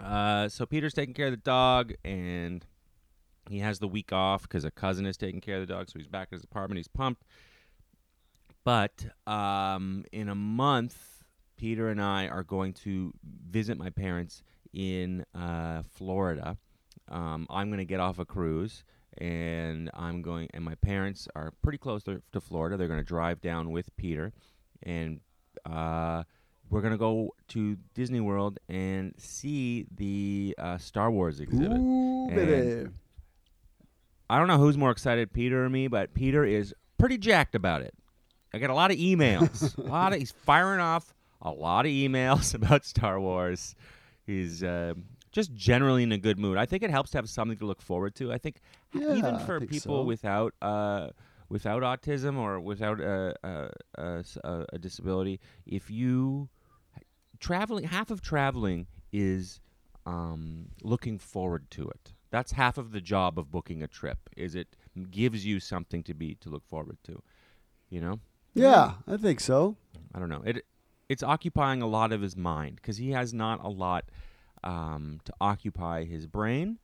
Uh, 0.00 0.48
so 0.48 0.66
Peter's 0.66 0.92
taking 0.92 1.14
care 1.14 1.26
of 1.26 1.32
the 1.32 1.36
dog, 1.38 1.94
and 2.04 2.66
he 3.48 3.58
has 3.60 3.78
the 3.78 3.88
week 3.88 4.12
off 4.12 4.42
because 4.42 4.64
a 4.64 4.70
cousin 4.70 5.06
is 5.06 5.16
taking 5.16 5.40
care 5.40 5.60
of 5.60 5.66
the 5.66 5.72
dog. 5.74 5.88
So 5.90 5.98
he's 5.98 6.08
back 6.08 6.28
at 6.32 6.36
his 6.36 6.44
apartment. 6.44 6.78
He's 6.78 6.88
pumped. 6.88 7.24
But 8.64 9.04
um, 9.26 10.04
in 10.12 10.28
a 10.28 10.34
month, 10.34 11.22
Peter 11.56 11.88
and 11.90 12.00
I 12.00 12.28
are 12.28 12.42
going 12.42 12.72
to 12.74 13.12
visit 13.50 13.76
my 13.78 13.90
parents 13.90 14.42
in 14.72 15.24
uh, 15.34 15.82
Florida. 15.94 16.56
Um, 17.10 17.46
I'm 17.50 17.68
going 17.68 17.78
to 17.78 17.84
get 17.84 18.00
off 18.00 18.18
a 18.18 18.24
cruise, 18.24 18.84
and 19.18 19.90
I'm 19.92 20.22
going. 20.22 20.48
And 20.54 20.64
my 20.64 20.74
parents 20.76 21.28
are 21.36 21.52
pretty 21.62 21.78
close 21.78 22.02
to, 22.04 22.22
to 22.32 22.40
Florida. 22.40 22.76
They're 22.78 22.88
going 22.88 23.00
to 23.00 23.04
drive 23.04 23.40
down 23.42 23.70
with 23.70 23.94
Peter, 23.96 24.32
and 24.82 25.20
uh, 25.66 26.22
we're 26.70 26.80
going 26.80 26.92
to 26.94 26.98
go 26.98 27.34
to 27.48 27.76
Disney 27.92 28.20
World 28.20 28.58
and 28.70 29.12
see 29.18 29.84
the 29.94 30.54
uh, 30.58 30.78
Star 30.78 31.10
Wars 31.10 31.40
exhibit. 31.40 31.76
Ooh, 31.78 32.28
And- 32.28 32.36
baby. 32.36 32.90
I 34.30 34.38
don't 34.38 34.48
know 34.48 34.58
who's 34.58 34.76
more 34.78 34.90
excited, 34.90 35.32
Peter 35.32 35.64
or 35.64 35.68
me, 35.70 35.86
but 35.88 36.14
Peter 36.14 36.44
is 36.44 36.74
pretty 36.98 37.18
jacked 37.18 37.54
about 37.54 37.82
it. 37.82 37.94
I 38.52 38.58
get 38.58 38.70
a 38.70 38.74
lot 38.74 38.90
of 38.90 38.96
emails. 38.96 39.76
a 39.78 39.82
lot 39.82 40.12
of 40.12 40.18
he's 40.18 40.32
firing 40.32 40.80
off 40.80 41.12
a 41.42 41.50
lot 41.50 41.84
of 41.86 41.90
emails 41.92 42.54
about 42.60 42.84
Star 42.84 43.20
Wars. 43.20 43.74
He's 44.26 44.62
uh, 44.62 44.94
just 45.32 45.52
generally 45.54 46.02
in 46.04 46.12
a 46.12 46.18
good 46.18 46.38
mood. 46.38 46.56
I 46.56 46.64
think 46.66 46.82
it 46.82 46.90
helps 46.90 47.10
to 47.10 47.18
have 47.18 47.28
something 47.28 47.58
to 47.58 47.66
look 47.66 47.82
forward 47.82 48.14
to. 48.16 48.32
I 48.32 48.38
think 48.38 48.60
Yeah, 48.92 49.14
even 49.14 49.38
for 49.40 49.58
think 49.58 49.70
people 49.70 49.98
so. 50.00 50.04
without 50.04 50.54
uh, 50.62 51.08
without 51.48 51.82
autism 51.82 52.38
or 52.38 52.58
without 52.60 53.00
a 53.00 54.78
disability, 54.80 55.40
if 55.66 55.90
you 55.90 56.48
traveling, 57.40 57.84
half 57.84 58.10
of 58.10 58.22
traveling 58.22 58.86
is 59.12 59.60
um, 60.06 60.68
looking 60.82 61.18
forward 61.18 61.70
to 61.72 61.88
it. 61.88 62.12
That's 62.34 62.50
half 62.50 62.78
of 62.78 62.90
the 62.90 63.00
job 63.00 63.38
of 63.38 63.52
booking 63.52 63.80
a 63.80 63.86
trip. 63.86 64.18
Is 64.36 64.56
it 64.56 64.74
gives 65.12 65.46
you 65.46 65.60
something 65.60 66.02
to 66.02 66.14
be 66.14 66.34
to 66.40 66.48
look 66.48 66.66
forward 66.66 66.98
to, 67.04 67.22
you 67.88 68.00
know? 68.00 68.18
Yeah, 68.54 68.94
I 69.06 69.18
think 69.18 69.38
so. 69.38 69.76
I 70.12 70.18
don't 70.18 70.28
know. 70.28 70.42
It 70.44 70.66
it's 71.08 71.22
occupying 71.22 71.80
a 71.80 71.86
lot 71.86 72.10
of 72.10 72.22
his 72.22 72.36
mind 72.36 72.76
because 72.76 72.96
he 72.96 73.12
has 73.12 73.32
not 73.32 73.62
a 73.62 73.68
lot 73.68 74.06
um, 74.64 75.20
to 75.26 75.32
occupy 75.40 76.02
his 76.02 76.26
brain. 76.26 76.80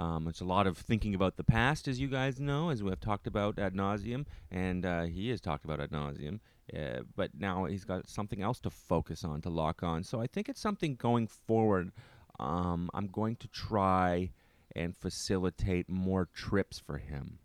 Um, 0.00 0.26
it's 0.26 0.40
a 0.40 0.44
lot 0.44 0.66
of 0.66 0.76
thinking 0.76 1.14
about 1.14 1.36
the 1.36 1.44
past, 1.44 1.86
as 1.86 2.00
you 2.00 2.08
guys 2.08 2.40
know, 2.40 2.70
as 2.70 2.82
we 2.82 2.90
have 2.90 2.98
talked 2.98 3.28
about 3.28 3.56
ad 3.56 3.74
nauseum, 3.74 4.26
and 4.50 4.84
uh, 4.84 5.02
he 5.02 5.28
has 5.28 5.40
talked 5.40 5.64
about 5.64 5.80
ad 5.80 5.92
nauseum. 5.92 6.40
Uh, 6.76 7.02
but 7.14 7.30
now 7.38 7.66
he's 7.66 7.84
got 7.84 8.08
something 8.08 8.42
else 8.42 8.58
to 8.62 8.70
focus 8.70 9.22
on, 9.22 9.42
to 9.42 9.48
lock 9.48 9.84
on. 9.84 10.02
So 10.02 10.20
I 10.20 10.26
think 10.26 10.48
it's 10.48 10.60
something 10.60 10.96
going 10.96 11.28
forward. 11.28 11.92
Um, 12.40 12.90
I'm 12.94 13.06
going 13.06 13.36
to 13.36 13.46
try 13.46 14.30
and 14.78 14.96
facilitate 14.96 15.88
more 15.90 16.28
trips 16.32 16.78
for 16.78 16.98
him. 16.98 17.38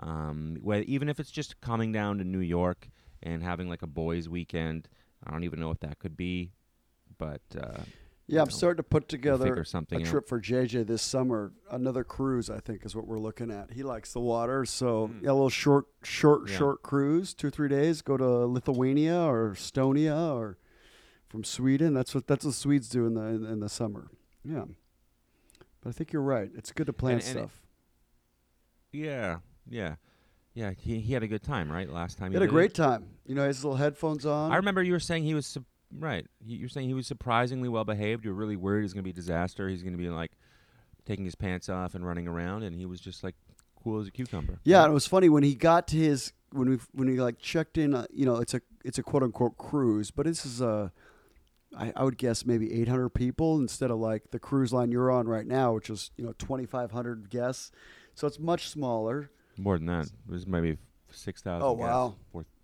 Um, 0.00 0.56
where, 0.62 0.82
even 0.82 1.08
if 1.08 1.18
it's 1.18 1.30
just 1.30 1.60
coming 1.60 1.92
down 1.92 2.18
to 2.18 2.24
New 2.24 2.38
York 2.40 2.88
and 3.22 3.42
having 3.42 3.68
like 3.68 3.82
a 3.82 3.86
boys' 3.86 4.28
weekend. 4.28 4.88
I 5.26 5.32
don't 5.32 5.42
even 5.42 5.58
know 5.58 5.66
what 5.68 5.80
that 5.80 5.98
could 5.98 6.16
be, 6.16 6.52
but 7.18 7.40
uh, 7.60 7.82
Yeah, 8.28 8.42
I'm 8.42 8.46
know, 8.48 8.50
starting 8.54 8.76
to 8.76 8.82
put 8.84 9.08
together 9.08 9.46
figure 9.46 9.62
a 9.62 9.66
something 9.66 10.02
out. 10.02 10.06
trip 10.06 10.28
for 10.28 10.40
JJ 10.40 10.86
this 10.86 11.02
summer. 11.02 11.52
Another 11.68 12.04
cruise, 12.04 12.48
I 12.48 12.60
think, 12.60 12.86
is 12.86 12.94
what 12.94 13.08
we're 13.08 13.18
looking 13.18 13.50
at. 13.50 13.72
He 13.72 13.82
likes 13.82 14.12
the 14.12 14.20
water, 14.20 14.64
so 14.64 15.08
Mm. 15.08 15.22
yeah, 15.24 15.30
a 15.30 15.32
little 15.32 15.50
short, 15.50 15.86
short, 16.04 16.48
Yeah. 16.48 16.56
short 16.58 16.82
cruise, 16.82 17.34
two 17.34 17.50
three 17.50 17.68
days. 17.68 18.00
Go 18.02 18.16
to 18.16 18.46
Lithuania 18.46 19.18
or 19.22 19.54
Estonia 19.54 20.32
or 20.32 20.58
from 21.28 21.42
Sweden. 21.42 21.92
That's 21.94 22.14
what 22.14 22.28
that's 22.28 22.44
what 22.44 22.54
Swedes 22.54 22.88
do 22.88 23.04
in 23.06 23.14
the 23.14 23.22
in, 23.24 23.44
in 23.44 23.58
the 23.58 23.68
summer. 23.68 24.06
Yeah, 24.44 24.66
but 25.80 25.90
I 25.90 25.92
think 25.92 26.12
you're 26.12 26.22
right. 26.22 26.50
It's 26.56 26.72
good 26.72 26.86
to 26.86 26.92
plan 26.92 27.14
And- 27.14 27.22
and 27.22 27.28
it- 27.30 27.40
stuff. 27.40 27.62
Yeah, 28.92 29.38
yeah, 29.68 29.96
yeah. 30.54 30.70
He, 30.76 31.00
he 31.00 31.12
had 31.12 31.22
a 31.22 31.28
good 31.28 31.42
time, 31.42 31.70
right? 31.70 31.88
Last 31.90 32.16
time 32.18 32.30
He 32.30 32.34
had 32.34 32.42
a 32.42 32.46
great 32.46 32.70
It? 32.70 32.74
time. 32.74 33.06
You 33.26 33.34
know, 33.34 33.46
his 33.46 33.62
little 33.64 33.76
headphones 33.76 34.24
on. 34.24 34.50
I 34.50 34.56
remember 34.56 34.82
you 34.82 34.92
were 34.92 35.00
saying 35.00 35.24
he 35.24 35.34
was 35.34 35.46
su- 35.46 35.64
right. 35.98 36.26
You- 36.44 36.56
You're 36.58 36.68
saying 36.70 36.88
he 36.88 36.94
was 36.94 37.06
surprisingly 37.06 37.68
well 37.68 37.84
behaved. 37.84 38.24
You're 38.24 38.34
really 38.34 38.56
worried 38.56 38.82
he's 38.82 38.94
going 38.94 39.02
to 39.02 39.06
be 39.06 39.10
a 39.10 39.14
disaster. 39.14 39.68
He's 39.68 39.82
going 39.82 39.92
to 39.92 39.98
be 39.98 40.08
like 40.08 40.32
taking 41.04 41.24
his 41.26 41.34
pants 41.34 41.68
off 41.68 41.94
and 41.94 42.06
running 42.06 42.26
around, 42.26 42.62
and 42.62 42.74
he 42.74 42.86
was 42.86 43.00
just 43.00 43.22
like 43.22 43.34
cool 43.82 44.00
as 44.00 44.06
a 44.08 44.10
cucumber. 44.10 44.58
Yeah, 44.64 44.84
and 44.84 44.90
it 44.90 44.94
was 44.94 45.06
funny 45.06 45.28
when 45.28 45.42
he 45.42 45.54
got 45.54 45.86
to 45.88 45.96
his 45.96 46.32
when 46.52 46.70
we 46.70 46.78
when 46.92 47.08
he 47.08 47.20
like 47.20 47.38
checked 47.38 47.76
in. 47.76 47.94
Uh, 47.94 48.06
you 48.10 48.24
know, 48.24 48.36
it's 48.36 48.54
a 48.54 48.62
it's 48.86 48.98
a 48.98 49.02
quote 49.02 49.22
unquote 49.22 49.58
cruise, 49.58 50.10
but 50.10 50.24
this 50.24 50.46
is 50.46 50.62
a 50.62 50.92
I, 51.76 51.92
I 51.94 52.04
would 52.04 52.16
guess 52.18 52.46
maybe 52.46 52.80
800 52.80 53.10
people 53.10 53.58
instead 53.58 53.90
of 53.90 53.98
like 53.98 54.30
the 54.30 54.38
cruise 54.38 54.72
line 54.72 54.90
you're 54.90 55.10
on 55.10 55.28
right 55.28 55.46
now, 55.46 55.74
which 55.74 55.90
is 55.90 56.10
you 56.16 56.24
know 56.24 56.32
2,500 56.38 57.30
guests. 57.30 57.70
So 58.14 58.26
it's 58.26 58.38
much 58.38 58.68
smaller. 58.68 59.30
More 59.56 59.76
than 59.76 59.86
that, 59.86 60.06
it 60.06 60.12
was 60.30 60.46
maybe 60.46 60.78
six 61.10 61.42
thousand. 61.42 61.66
Oh, 61.66 61.72
wow. 61.72 62.14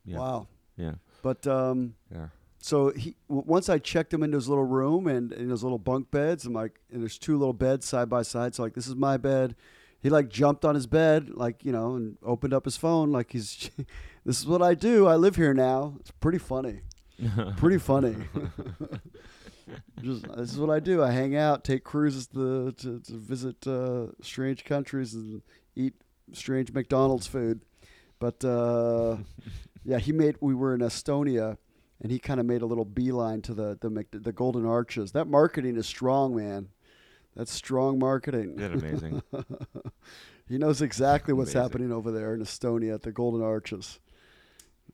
Yeah. 0.04 0.18
Wow. 0.18 0.46
Yeah. 0.76 0.94
But 1.22 1.46
um, 1.46 1.94
Yeah. 2.12 2.28
so 2.58 2.90
he 2.90 3.16
w- 3.28 3.44
once 3.46 3.68
I 3.68 3.78
checked 3.78 4.12
him 4.12 4.22
into 4.22 4.36
his 4.36 4.48
little 4.48 4.64
room 4.64 5.06
and 5.06 5.32
in 5.32 5.50
his 5.50 5.62
little 5.62 5.78
bunk 5.78 6.10
beds, 6.10 6.44
I'm 6.44 6.52
like, 6.52 6.80
and 6.92 7.00
there's 7.00 7.18
two 7.18 7.38
little 7.38 7.52
beds 7.54 7.86
side 7.86 8.08
by 8.08 8.22
side. 8.22 8.54
So 8.54 8.62
like, 8.62 8.74
this 8.74 8.86
is 8.86 8.94
my 8.96 9.16
bed, 9.16 9.54
he 10.00 10.10
like 10.10 10.28
jumped 10.28 10.64
on 10.64 10.74
his 10.74 10.86
bed, 10.86 11.30
like 11.30 11.64
you 11.64 11.72
know, 11.72 11.94
and 11.96 12.16
opened 12.22 12.52
up 12.52 12.64
his 12.64 12.76
phone, 12.76 13.10
like 13.12 13.32
he's. 13.32 13.70
this 14.24 14.40
is 14.40 14.46
what 14.46 14.62
I 14.62 14.74
do. 14.74 15.06
I 15.06 15.16
live 15.16 15.36
here 15.36 15.54
now. 15.54 15.96
It's 16.00 16.10
pretty 16.10 16.38
funny. 16.38 16.80
Pretty 17.56 17.78
funny. 17.78 18.16
Just 20.02 20.24
this 20.36 20.52
is 20.52 20.58
what 20.58 20.70
I 20.70 20.80
do. 20.80 21.02
I 21.02 21.10
hang 21.10 21.36
out, 21.36 21.64
take 21.64 21.84
cruises 21.84 22.26
to 22.28 22.72
to, 22.72 23.00
to 23.00 23.12
visit 23.12 23.66
uh, 23.66 24.06
strange 24.20 24.64
countries 24.64 25.14
and 25.14 25.42
eat 25.74 25.94
strange 26.32 26.72
McDonald's 26.72 27.26
food. 27.26 27.60
But 28.18 28.44
uh, 28.44 29.18
yeah, 29.84 29.98
he 29.98 30.12
made. 30.12 30.36
We 30.40 30.54
were 30.54 30.74
in 30.74 30.80
Estonia, 30.80 31.56
and 32.02 32.12
he 32.12 32.18
kind 32.18 32.40
of 32.40 32.46
made 32.46 32.62
a 32.62 32.66
little 32.66 32.84
beeline 32.84 33.42
to 33.42 33.54
the 33.54 33.78
the 33.80 34.18
the 34.18 34.32
Golden 34.32 34.66
Arches. 34.66 35.12
That 35.12 35.26
marketing 35.26 35.76
is 35.76 35.86
strong, 35.86 36.36
man. 36.36 36.68
That's 37.34 37.52
strong 37.52 37.98
marketing. 37.98 38.56
That 38.56 38.72
amazing? 38.72 39.22
he 40.48 40.58
knows 40.58 40.82
exactly 40.82 41.34
what's 41.34 41.50
Amazing. 41.52 41.62
happening 41.62 41.92
over 41.92 42.12
there 42.12 42.34
in 42.34 42.40
Estonia 42.40 42.94
at 42.94 43.02
the 43.02 43.10
Golden 43.12 43.42
Arches. 43.42 43.98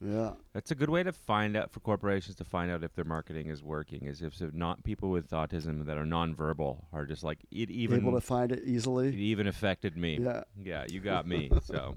Yeah. 0.01 0.33
That's 0.55 0.71
a 0.71 0.75
good 0.75 0.89
way 0.89 1.03
to 1.03 1.13
find 1.13 1.57
out 1.57 1.71
for 1.71 1.81
corporations 1.81 2.37
to 2.37 2.45
find 2.45 2.71
out 2.71 2.83
if 2.83 2.95
their 2.95 3.05
marketing 3.05 3.49
is 3.49 3.63
working. 3.63 4.07
Is 4.07 4.23
if 4.23 4.35
so 4.35 4.51
not 4.53 4.83
people 4.83 5.11
with 5.11 5.31
autism 5.31 5.85
that 5.87 5.99
are 5.99 6.05
nonverbal 6.05 6.85
are 6.93 7.05
just 7.05 7.23
like 7.23 7.39
it 7.51 7.71
even 7.71 8.01
Able 8.01 8.13
to 8.13 8.21
find 8.21 8.51
it 8.51 8.63
easily. 8.65 9.09
it 9.09 9.15
even 9.15 9.47
affected 9.47 9.97
me. 9.97 10.19
Yeah. 10.21 10.43
Yeah, 10.63 10.85
you 10.89 11.01
got 11.01 11.27
me. 11.27 11.51
So 11.65 11.95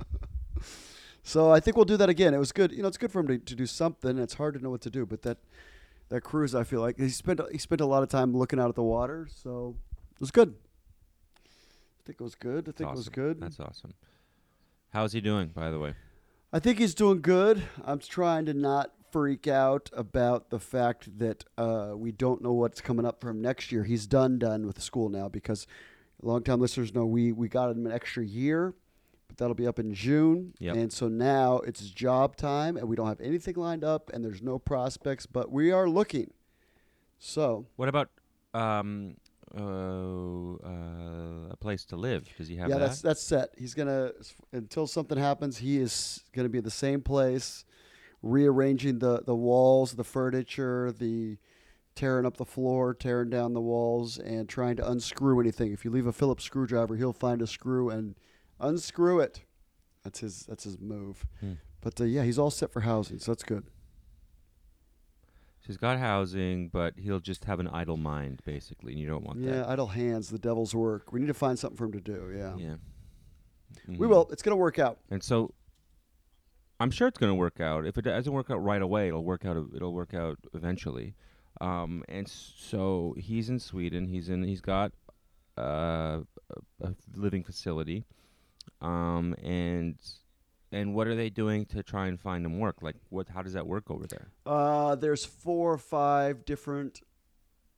So 1.24 1.52
I 1.52 1.62
think 1.62 1.78
we'll 1.78 1.86
do 1.86 1.96
that 1.98 2.10
again. 2.10 2.34
It 2.34 2.38
was 2.40 2.52
good. 2.52 2.74
You 2.74 2.82
know, 2.82 2.90
it's 2.90 2.98
good 2.98 3.12
for 3.12 3.22
him 3.22 3.28
to, 3.28 3.38
to 3.38 3.56
do 3.56 3.66
something. 3.66 4.18
It's 4.20 4.34
hard 4.34 4.56
to 4.56 4.60
know 4.60 4.70
what 4.70 4.82
to 4.82 4.90
do, 4.90 5.06
but 5.06 5.22
that 5.22 5.38
that 6.10 6.22
cruise, 6.22 6.54
I 6.54 6.64
feel 6.66 6.82
like 6.82 6.98
he 7.00 7.08
spent 7.10 7.40
he 7.52 7.58
spent 7.58 7.80
a 7.80 7.86
lot 7.86 8.04
of 8.04 8.10
time 8.10 8.36
looking 8.36 8.60
out 8.60 8.68
at 8.68 8.76
the 8.76 8.84
water. 8.84 9.28
So 9.34 9.78
it 10.14 10.20
was 10.20 10.32
good. 10.32 10.56
I 11.46 12.06
think 12.06 12.20
it 12.20 12.24
was 12.24 12.36
good. 12.36 12.68
I 12.68 12.74
think 12.74 12.90
it 12.90 12.96
was 12.96 13.08
good. 13.08 13.40
that's 13.40 13.62
awesome. 13.62 13.94
How's 14.92 15.14
he 15.14 15.22
doing, 15.22 15.48
by 15.48 15.72
the 15.72 15.80
way? 15.80 15.96
I 16.56 16.60
think 16.60 16.78
he's 16.78 16.94
doing 16.94 17.22
good. 17.22 17.64
I'm 17.84 17.98
trying 17.98 18.46
to 18.46 18.54
not 18.54 18.92
freak 19.12 19.48
out 19.48 19.90
about 19.92 20.52
the 20.52 20.60
fact 20.60 21.18
that 21.18 21.46
uh, 21.58 21.94
we 21.96 22.12
don't 22.12 22.44
know 22.44 22.54
what's 22.54 22.80
coming 22.80 23.08
up 23.08 23.20
for 23.20 23.30
him 23.30 23.42
next 23.42 23.72
year. 23.72 23.84
He's 23.84 24.06
done 24.06 24.38
done 24.38 24.68
with 24.68 24.80
school 24.80 25.10
now 25.10 25.28
because 25.28 25.66
longtime 26.22 26.60
listeners 26.60 26.94
know 26.94 27.06
we 27.06 27.32
we 27.32 27.48
got 27.50 27.72
him 27.72 27.88
an 27.88 27.92
extra 27.92 28.24
year, 28.24 28.76
but 29.28 29.38
that'll 29.38 29.56
be 29.56 29.66
up 29.66 29.80
in 29.80 29.96
June. 29.96 30.54
Yep. 30.60 30.76
And 30.76 30.94
so 30.94 31.08
now 31.08 31.58
it's 31.58 31.90
job 31.90 32.36
time, 32.36 32.78
and 32.78 32.88
we 32.88 32.96
don't 32.96 33.08
have 33.08 33.22
anything 33.22 33.56
lined 33.56 33.84
up, 33.84 34.12
and 34.14 34.24
there's 34.24 34.44
no 34.44 34.60
prospects, 34.60 35.26
but 35.26 35.52
we 35.52 35.72
are 35.72 35.90
looking. 35.90 36.34
So 37.18 37.66
What 37.78 37.90
about 37.90 38.10
um 38.54 39.16
uh, 39.56 40.54
uh, 40.66 41.50
a 41.52 41.58
place 41.60 41.86
to 41.86 41.96
live? 41.96 42.28
Does 42.38 42.48
he 42.48 42.56
have 42.56 42.70
yeah, 42.70 42.78
that? 42.78 42.88
that's 42.88 43.02
that's 43.02 43.22
set. 43.22 43.50
He's 43.58 43.74
gonna 43.74 44.12
until 44.52 44.88
something 44.88 45.18
happens. 45.18 45.58
He 45.58 45.80
is 45.80 46.24
gonna 46.34 46.50
be 46.50 46.60
the 46.60 46.72
same 46.72 47.02
place, 47.02 47.66
rearranging 48.22 49.00
the 49.00 49.22
the 49.24 49.36
walls, 49.36 49.94
the 49.94 50.04
furniture, 50.04 50.92
the 50.92 51.38
tearing 51.96 52.26
up 52.26 52.38
the 52.38 52.46
floor, 52.46 52.94
tearing 52.94 53.30
down 53.30 53.54
the 53.54 53.62
walls, 53.62 54.18
and 54.18 54.50
trying 54.50 54.76
to 54.78 54.90
unscrew 54.90 55.40
anything. 55.40 55.72
If 55.72 55.86
you 55.86 55.92
leave 55.92 56.08
a 56.08 56.14
Phillips 56.14 56.44
screwdriver, 56.44 56.96
he'll 56.96 57.14
find 57.14 57.42
a 57.42 57.48
screw 57.48 57.90
and 57.90 58.16
unscrew 58.60 59.20
it. 59.20 59.42
That's 60.04 60.20
his 60.20 60.46
that's 60.48 60.64
his 60.64 60.80
move. 60.80 61.26
Hmm. 61.40 61.54
But 61.82 62.00
uh, 62.00 62.06
yeah, 62.06 62.24
he's 62.24 62.40
all 62.40 62.50
set 62.52 62.72
for 62.72 62.82
housing, 62.82 63.20
so 63.20 63.32
that's 63.32 63.44
good. 63.44 63.66
He's 65.66 65.78
got 65.78 65.98
housing, 65.98 66.68
but 66.68 66.96
he'll 66.98 67.20
just 67.22 67.46
have 67.46 67.60
an 67.60 67.68
idle 67.70 67.96
mind, 67.98 68.42
basically, 68.46 68.92
and 68.94 69.02
you 69.02 69.08
don't 69.08 69.24
want 69.24 69.42
that. 69.42 69.50
Yeah, 69.50 69.66
idle 69.68 69.88
hands, 69.88 70.30
the 70.30 70.38
devil's 70.38 70.76
work. 70.76 71.14
We 71.14 71.20
need 71.22 71.28
to 71.28 71.34
find 71.34 71.58
something 71.58 71.78
for 71.78 71.86
him 71.86 71.94
to 71.94 72.02
do. 72.02 72.34
Yeah. 72.36 72.56
Yeah. 72.58 72.76
we 73.88 73.96
Mhm. 73.96 74.10
will. 74.10 74.28
It's 74.32 74.44
gonna 74.44 74.56
work 74.58 74.78
out. 74.78 75.00
And 75.10 75.24
so 75.24 75.54
I'm 76.80 76.92
sure 76.92 77.08
it's 77.08 77.18
going 77.18 77.30
to 77.32 77.36
work 77.36 77.62
out. 77.62 77.86
If 77.86 77.98
it 77.98 78.02
doesn't 78.02 78.34
work 78.34 78.50
out 78.52 78.58
right 78.62 78.82
away, 78.82 79.08
it'll 79.08 79.24
work 79.24 79.46
out 79.46 79.56
it'll 79.74 79.94
work 79.94 80.14
out 80.14 80.38
eventually. 80.54 81.16
Um, 81.62 82.04
and 82.10 82.28
so 82.28 83.16
he's 83.18 83.50
in 83.50 83.60
Sweden. 83.60 84.08
He's 84.08 84.28
in 84.28 84.44
he's 84.44 84.60
got 84.60 84.92
uh, 85.58 86.22
a, 86.82 86.88
a 86.88 86.94
living 87.16 87.44
facility. 87.44 88.04
Um, 88.82 89.34
and 89.42 89.96
and 90.74 90.94
what 90.94 91.08
are 91.08 91.16
they 91.16 91.30
doing 91.30 91.66
to 91.68 91.84
try 91.84 92.08
and 92.08 92.20
find 92.20 92.44
them 92.44 92.60
work? 92.60 92.82
Like 92.82 92.96
what 93.10 93.30
how 93.30 93.42
does 93.42 93.54
that 93.54 93.68
work 93.68 93.90
over 93.90 94.08
there? 94.08 94.28
Uh, 94.46 94.96
there's 94.96 95.26
four 95.26 95.74
or 95.74 95.78
five 95.78 96.46
different 96.46 97.02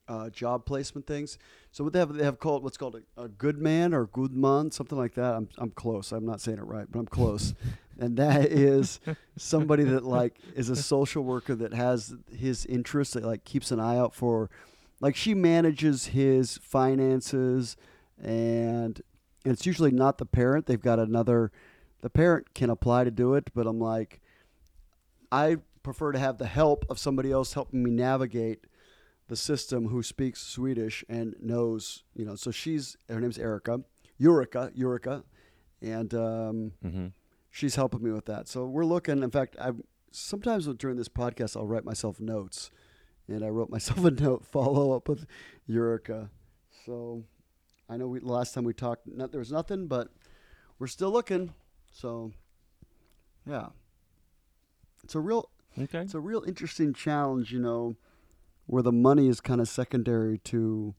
uh, 0.08 0.30
job 0.30 0.66
placement 0.66 1.08
things. 1.08 1.38
So 1.72 1.84
what 1.84 1.94
they 1.94 2.00
have, 2.00 2.14
they 2.14 2.24
have 2.24 2.40
called 2.40 2.64
what's 2.64 2.78
called 2.78 3.02
a, 3.18 3.24
a 3.24 3.28
good 3.28 3.58
man 3.58 3.94
or 3.94 4.06
good 4.08 4.34
man, 4.34 4.72
something 4.72 4.98
like 4.98 5.16
that. 5.16 5.36
I'm 5.36 5.50
I'm 5.58 5.72
close. 5.72 6.12
I'm 6.12 6.26
not 6.26 6.42
saying 6.42 6.58
it 6.58 6.64
right, 6.64 6.86
but 6.90 7.00
I'm 7.00 7.08
close. 7.08 7.54
and 8.00 8.18
that 8.18 8.52
is 8.52 9.00
somebody 9.38 9.84
that 9.84 10.06
like 10.06 10.38
is 10.56 10.70
a 10.70 10.76
social 10.76 11.24
worker 11.24 11.56
that 11.56 11.74
has 11.74 12.16
his 12.36 12.66
interests 12.66 13.14
that 13.14 13.24
like 13.24 13.44
keeps 13.44 13.72
an 13.72 13.80
eye 13.80 13.98
out 13.98 14.14
for, 14.14 14.50
like 15.02 15.16
she 15.16 15.34
manages 15.34 16.08
his 16.08 16.58
finances, 16.58 17.76
and 18.22 19.02
it's 19.44 19.66
usually 19.66 19.92
not 19.92 20.18
the 20.18 20.26
parent. 20.26 20.66
They've 20.66 20.82
got 20.82 21.00
another. 21.00 21.52
The 22.06 22.12
parent 22.12 22.54
can 22.54 22.70
apply 22.70 23.04
to 23.06 23.10
do 23.10 23.34
it, 23.34 23.50
but 23.56 23.66
I'm 23.66 23.80
like, 23.80 24.22
I 25.32 25.58
prefer 25.82 26.12
to 26.12 26.20
have 26.20 26.38
the 26.38 26.46
help 26.46 26.86
of 26.88 27.00
somebody 27.00 27.32
else 27.32 27.54
helping 27.56 27.82
me 27.82 27.90
navigate 27.90 28.60
the 29.28 29.36
system 29.36 29.88
who 29.88 30.04
speaks 30.04 30.40
Swedish 30.40 31.04
and 31.10 31.34
knows, 31.42 32.04
you 32.14 32.24
know. 32.24 32.36
So 32.36 32.52
she's 32.52 32.96
her 33.10 33.20
name's 33.20 33.40
Erica, 33.40 33.80
Eureka, 34.20 34.72
Eureka, 34.76 35.24
and 35.82 36.14
um, 36.14 36.74
Mm-hmm. 36.86 37.08
she's 37.50 37.74
helping 37.74 38.04
me 38.04 38.12
with 38.12 38.26
that. 38.26 38.48
So 38.48 38.68
we're 38.68 38.86
looking. 38.86 39.24
In 39.24 39.32
fact, 39.32 39.56
I 39.60 39.72
sometimes 40.12 40.68
during 40.76 40.98
this 40.98 41.10
podcast 41.10 41.58
I'll 41.58 41.66
write 41.66 41.86
myself 41.86 42.20
notes, 42.20 42.70
and 43.28 43.44
I 43.44 43.50
wrote 43.50 43.70
myself 43.78 44.06
a 44.06 44.12
note 44.12 44.46
follow 44.46 44.92
up 44.96 45.10
with 45.10 45.26
Eureka. 45.66 46.30
So 46.86 47.24
I 47.90 47.98
know 47.98 48.08
we 48.08 48.20
last 48.20 48.54
time 48.54 48.64
we 48.64 48.74
talked, 48.76 49.08
not, 49.08 49.32
there 49.32 49.40
was 49.40 49.52
nothing, 49.52 49.88
but 49.88 50.10
we're 50.78 50.86
still 50.86 51.10
looking. 51.10 51.56
So 51.96 52.34
yeah, 53.48 53.68
it's 55.04 55.16
a 55.16 55.20
real 55.22 55.50
Okay. 55.82 56.00
it's 56.00 56.14
a 56.14 56.20
real 56.20 56.44
interesting 56.46 56.94
challenge, 56.94 57.54
you 57.54 57.60
know, 57.60 57.96
where 58.66 58.84
the 58.84 58.92
money 58.92 59.30
is 59.30 59.40
kind 59.40 59.62
of 59.62 59.70
secondary 59.70 60.38
to 60.40 60.94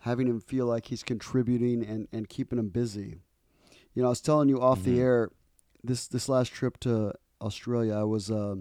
having 0.00 0.26
him 0.26 0.40
feel 0.40 0.66
like 0.66 0.86
he's 0.86 1.02
contributing 1.04 1.84
and, 1.84 2.08
and 2.12 2.28
keeping 2.28 2.58
him 2.58 2.68
busy. 2.70 3.20
You 3.94 4.02
know, 4.02 4.06
I 4.06 4.10
was 4.10 4.20
telling 4.20 4.48
you 4.48 4.60
off 4.60 4.82
the 4.82 4.96
Mhm. 4.96 5.00
air 5.00 5.30
this 5.84 6.08
this 6.08 6.28
last 6.28 6.52
trip 6.52 6.78
to 6.80 7.12
Australia, 7.40 7.94
I 7.94 8.02
was 8.02 8.32
uh, 8.32 8.56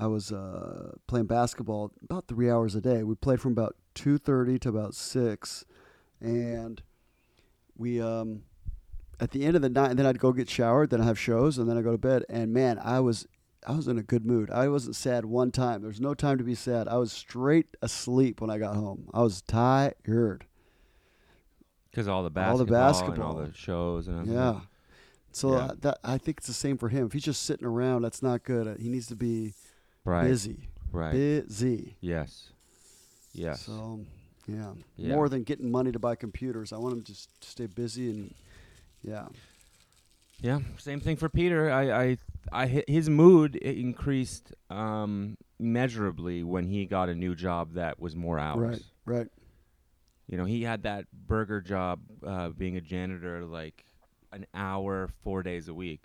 I 0.00 0.08
was 0.08 0.32
uh, 0.32 0.96
playing 1.06 1.26
basketball 1.26 1.92
about 2.02 2.26
three 2.26 2.50
hours 2.50 2.74
a 2.74 2.80
day. 2.80 3.04
We 3.04 3.14
played 3.14 3.40
from 3.40 3.52
about 3.52 3.76
two 3.94 4.18
thirty 4.18 4.58
to 4.60 4.68
about 4.68 4.94
six, 4.96 5.64
and 6.20 6.82
we 7.76 8.00
um, 8.00 8.42
at 9.20 9.32
the 9.32 9.44
end 9.44 9.56
of 9.56 9.62
the 9.62 9.68
night, 9.68 9.90
and 9.90 9.98
then 9.98 10.06
I'd 10.06 10.18
go 10.18 10.32
get 10.32 10.48
showered, 10.48 10.90
then 10.90 11.00
I 11.00 11.04
have 11.04 11.18
shows, 11.18 11.58
and 11.58 11.68
then 11.68 11.76
I 11.76 11.82
go 11.82 11.92
to 11.92 11.98
bed. 11.98 12.24
And 12.28 12.52
man, 12.52 12.78
I 12.82 13.00
was 13.00 13.26
I 13.66 13.72
was 13.72 13.88
in 13.88 13.98
a 13.98 14.02
good 14.02 14.24
mood. 14.24 14.50
I 14.50 14.68
wasn't 14.68 14.94
sad 14.96 15.24
one 15.24 15.50
time. 15.50 15.82
There's 15.82 16.00
no 16.00 16.14
time 16.14 16.38
to 16.38 16.44
be 16.44 16.54
sad. 16.54 16.86
I 16.88 16.96
was 16.96 17.12
straight 17.12 17.66
asleep 17.82 18.40
when 18.40 18.50
I 18.50 18.58
got 18.58 18.76
home. 18.76 19.08
I 19.12 19.20
was 19.22 19.42
tired. 19.42 20.44
Because 21.90 22.06
all 22.06 22.22
the 22.22 22.30
basketball, 22.30 22.52
All 22.60 22.64
the 22.64 22.72
basketball, 22.72 23.14
and 23.14 23.22
all 23.22 23.34
the 23.46 23.52
shows 23.54 24.06
and 24.08 24.16
everything. 24.20 24.36
Yeah. 24.36 24.60
So 25.32 25.52
Yeah. 25.52 25.56
uh, 25.64 25.74
that 25.80 25.98
I 26.04 26.18
think 26.18 26.38
it's 26.38 26.46
the 26.46 26.52
same 26.52 26.78
for 26.78 26.88
him. 26.88 27.06
If 27.06 27.12
he's 27.12 27.24
just 27.24 27.42
sitting 27.42 27.66
around, 27.66 28.02
that's 28.02 28.22
not 28.22 28.44
good. 28.44 28.66
Uh, 28.68 28.74
He 28.76 28.88
needs 28.88 29.06
to 29.08 29.16
be 29.16 29.54
Right. 30.04 30.28
busy. 30.28 30.68
Right. 30.92 31.12
Busy. 31.12 31.96
Yes. 32.00 32.52
Yes. 33.32 33.62
So, 33.62 34.00
yeah. 34.46 34.72
Yeah. 34.96 35.14
More 35.14 35.28
than 35.28 35.42
getting 35.42 35.70
money 35.70 35.92
to 35.92 35.98
buy 35.98 36.14
computers. 36.14 36.72
I 36.72 36.78
want 36.78 36.94
him 36.94 37.00
to 37.02 37.06
just 37.12 37.44
stay 37.44 37.66
busy 37.66 38.10
and 38.10 38.34
yeah. 39.02 39.26
Yeah, 40.40 40.60
same 40.78 41.00
thing 41.00 41.16
for 41.16 41.28
Peter. 41.28 41.70
I, 41.70 41.90
I, 41.90 42.16
I, 42.52 42.84
his 42.86 43.10
mood 43.10 43.56
increased 43.56 44.52
um, 44.70 45.36
measurably 45.58 46.44
when 46.44 46.64
he 46.64 46.86
got 46.86 47.08
a 47.08 47.14
new 47.14 47.34
job 47.34 47.74
that 47.74 47.98
was 47.98 48.14
more 48.14 48.38
hours. 48.38 48.84
Right. 49.04 49.16
Right. 49.16 49.28
You 50.28 50.36
know, 50.36 50.44
he 50.44 50.62
had 50.62 50.82
that 50.84 51.06
burger 51.12 51.60
job, 51.60 52.00
uh, 52.24 52.50
being 52.50 52.76
a 52.76 52.80
janitor, 52.80 53.44
like 53.44 53.84
an 54.30 54.46
hour, 54.54 55.08
four 55.24 55.42
days 55.42 55.68
a 55.68 55.74
week, 55.74 56.04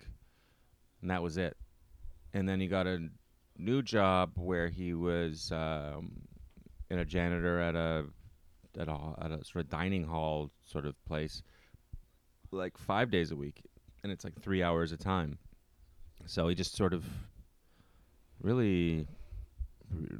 and 1.02 1.10
that 1.10 1.22
was 1.22 1.36
it. 1.36 1.56
And 2.32 2.48
then 2.48 2.58
he 2.58 2.66
got 2.66 2.86
a 2.86 3.08
new 3.58 3.82
job 3.82 4.32
where 4.36 4.68
he 4.68 4.94
was 4.94 5.52
um, 5.52 6.10
in 6.90 6.98
a 6.98 7.04
janitor 7.04 7.60
at 7.60 7.76
a 7.76 8.06
at 8.78 8.88
a 8.88 8.98
at 9.20 9.30
a 9.30 9.44
sort 9.44 9.64
of 9.64 9.70
dining 9.70 10.04
hall 10.04 10.50
sort 10.66 10.86
of 10.86 10.94
place, 11.04 11.42
like 12.54 12.78
five 12.78 13.10
days 13.10 13.30
a 13.30 13.36
week, 13.36 13.62
and 14.02 14.12
it's 14.12 14.24
like 14.24 14.40
three 14.40 14.62
hours 14.62 14.92
a 14.92 14.96
time. 14.96 15.38
So 16.26 16.48
he 16.48 16.54
just 16.54 16.74
sort 16.74 16.94
of 16.94 17.04
really 18.40 19.06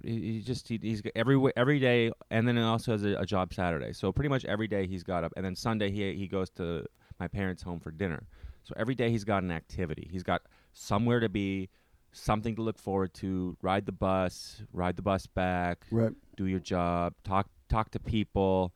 he, 0.05 0.41
just 0.41 0.69
he, 0.69 0.79
he's 0.81 1.01
got 1.01 1.13
every 1.17 1.41
every 1.57 1.79
day, 1.79 2.13
and 2.31 2.47
then 2.47 2.57
he 2.57 2.63
also 2.63 2.93
has 2.93 3.05
a, 3.05 3.15
a 3.17 3.27
job 3.27 3.53
Saturday. 3.53 3.93
So 3.93 4.13
pretty 4.13 4.29
much 4.29 4.45
every 4.45 4.69
day 4.69 4.87
he's 4.87 5.03
got 5.03 5.25
up, 5.25 5.33
and 5.37 5.45
then 5.45 5.57
Sunday 5.57 5.91
he 5.91 6.15
he 6.15 6.27
goes 6.29 6.51
to 6.51 6.85
my 7.19 7.29
parents 7.29 7.63
home 7.63 7.81
for 7.81 7.91
dinner. 7.91 8.27
So 8.65 8.75
every 8.77 8.95
day 8.95 9.11
he's 9.11 9.25
got 9.25 9.43
an 9.43 9.51
activity. 9.51 10.09
He's 10.11 10.23
got 10.23 10.43
somewhere 10.73 11.21
to 11.21 11.29
be, 11.29 11.69
something 12.13 12.57
to 12.57 12.63
look 12.63 12.79
forward 12.79 13.13
to. 13.15 13.57
Ride 13.61 13.87
the 13.87 13.93
bus, 13.93 14.63
ride 14.73 14.97
the 14.97 15.03
bus 15.03 15.27
back, 15.27 15.85
Right. 15.91 16.13
do 16.37 16.47
your 16.47 16.61
job, 16.61 17.15
talk 17.25 17.49
talk 17.69 17.91
to 17.91 17.99
people, 17.99 18.73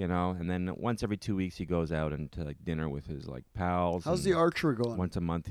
you 0.00 0.08
know. 0.08 0.34
And 0.38 0.50
then 0.50 0.72
once 0.78 1.02
every 1.02 1.18
two 1.18 1.36
weeks 1.36 1.56
he 1.58 1.66
goes 1.66 1.92
out 1.92 2.14
and 2.14 2.32
to 2.32 2.42
like 2.42 2.56
dinner 2.64 2.88
with 2.88 3.06
his 3.06 3.28
like 3.28 3.44
pals. 3.52 4.04
How's 4.04 4.24
the 4.24 4.32
archery 4.32 4.74
going? 4.74 4.96
once 4.96 5.16
a 5.16 5.20
month. 5.20 5.50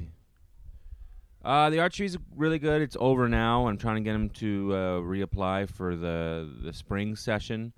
Uh, 1.46 1.70
the 1.70 1.80
archery's 1.80 2.18
really 2.36 2.58
good. 2.58 2.82
It's 2.82 2.98
over 3.00 3.30
now. 3.30 3.68
I'm 3.68 3.78
trying 3.78 3.98
to 3.98 4.02
get 4.02 4.16
him 4.16 4.30
to 4.30 4.74
uh, 4.74 4.78
reapply 5.02 5.70
for 5.70 5.96
the 5.96 6.50
the 6.64 6.74
spring 6.74 7.16
session, 7.16 7.74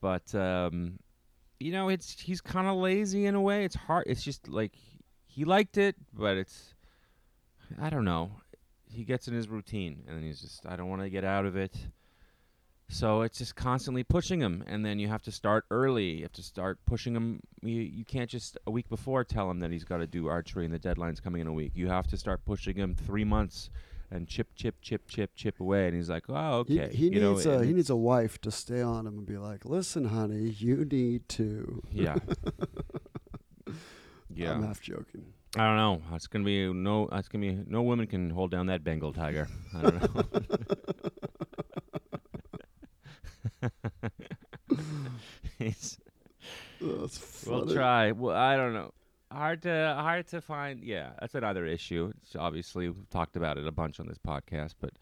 but 0.00 0.34
um, 0.34 0.98
you 1.60 1.70
know, 1.70 1.88
it's 1.88 2.20
he's 2.20 2.40
kind 2.40 2.66
of 2.66 2.76
lazy 2.76 3.26
in 3.26 3.36
a 3.36 3.40
way. 3.40 3.64
It's 3.64 3.76
hard. 3.76 4.04
It's 4.08 4.22
just 4.22 4.48
like 4.48 4.72
he 5.26 5.44
liked 5.44 5.78
it, 5.78 5.94
but 6.12 6.36
it's 6.36 6.74
I 7.80 7.90
don't 7.90 8.04
know. 8.04 8.32
He 8.90 9.04
gets 9.04 9.28
in 9.28 9.34
his 9.34 9.48
routine, 9.48 10.02
and 10.08 10.16
then 10.16 10.24
he's 10.24 10.40
just 10.40 10.66
I 10.66 10.74
don't 10.74 10.88
want 10.88 11.02
to 11.02 11.08
get 11.08 11.24
out 11.24 11.46
of 11.46 11.56
it. 11.56 11.74
So 12.88 13.22
it's 13.22 13.38
just 13.38 13.56
constantly 13.56 14.04
pushing 14.04 14.40
him, 14.40 14.62
and 14.68 14.84
then 14.84 15.00
you 15.00 15.08
have 15.08 15.22
to 15.22 15.32
start 15.32 15.64
early. 15.72 16.04
You 16.18 16.22
have 16.22 16.32
to 16.34 16.42
start 16.42 16.78
pushing 16.86 17.16
him. 17.16 17.40
You, 17.62 17.80
you 17.80 18.04
can't 18.04 18.30
just 18.30 18.56
a 18.66 18.70
week 18.70 18.88
before 18.88 19.24
tell 19.24 19.50
him 19.50 19.58
that 19.60 19.72
he's 19.72 19.82
got 19.84 19.96
to 19.98 20.06
do 20.06 20.28
archery 20.28 20.64
and 20.64 20.72
the 20.72 20.78
deadline's 20.78 21.18
coming 21.18 21.40
in 21.40 21.48
a 21.48 21.52
week. 21.52 21.72
You 21.74 21.88
have 21.88 22.06
to 22.08 22.16
start 22.16 22.44
pushing 22.44 22.76
him 22.76 22.94
three 22.94 23.24
months 23.24 23.70
and 24.12 24.28
chip, 24.28 24.54
chip, 24.54 24.76
chip, 24.80 25.08
chip, 25.08 25.32
chip 25.34 25.58
away. 25.58 25.88
And 25.88 25.96
he's 25.96 26.08
like, 26.08 26.24
"Oh, 26.28 26.58
okay." 26.60 26.88
he 26.92 27.08
you 27.08 27.20
know, 27.20 27.32
needs 27.32 27.46
a 27.46 27.64
he 27.64 27.72
needs 27.72 27.90
a 27.90 27.96
wife 27.96 28.40
to 28.42 28.52
stay 28.52 28.82
on 28.82 29.04
him 29.04 29.18
and 29.18 29.26
be 29.26 29.36
like, 29.36 29.64
"Listen, 29.64 30.04
honey, 30.04 30.50
you 30.56 30.84
need 30.84 31.28
to." 31.30 31.82
Yeah. 31.90 32.16
yeah. 34.32 34.52
I'm 34.52 34.62
half 34.62 34.80
joking. 34.80 35.32
I 35.56 35.66
don't 35.66 35.76
know. 35.76 36.02
It's 36.14 36.28
gonna 36.28 36.44
be 36.44 36.72
no. 36.72 37.08
It's 37.10 37.26
gonna 37.28 37.52
be 37.52 37.64
no 37.66 37.82
woman 37.82 38.06
can 38.06 38.30
hold 38.30 38.52
down 38.52 38.66
that 38.66 38.84
Bengal 38.84 39.12
tiger. 39.12 39.48
I 39.74 39.82
don't 39.82 40.14
know. 40.14 40.24
It's- 45.58 45.98
That's 46.80 47.16
funny. 47.18 47.55
We'll 47.66 47.74
try. 47.74 48.12
Well, 48.12 48.36
I 48.36 48.56
don't 48.56 48.74
know. 48.74 48.92
Hard 49.30 49.62
to 49.62 49.96
hard 49.98 50.28
to 50.28 50.40
find. 50.40 50.82
Yeah, 50.84 51.10
that's 51.20 51.34
another 51.34 51.66
issue. 51.66 52.12
It's 52.22 52.36
obviously 52.36 52.88
we've 52.88 53.10
talked 53.10 53.36
about 53.36 53.58
it 53.58 53.66
a 53.66 53.72
bunch 53.72 53.98
on 54.00 54.06
this 54.06 54.18
podcast, 54.18 54.74
but 54.80 54.92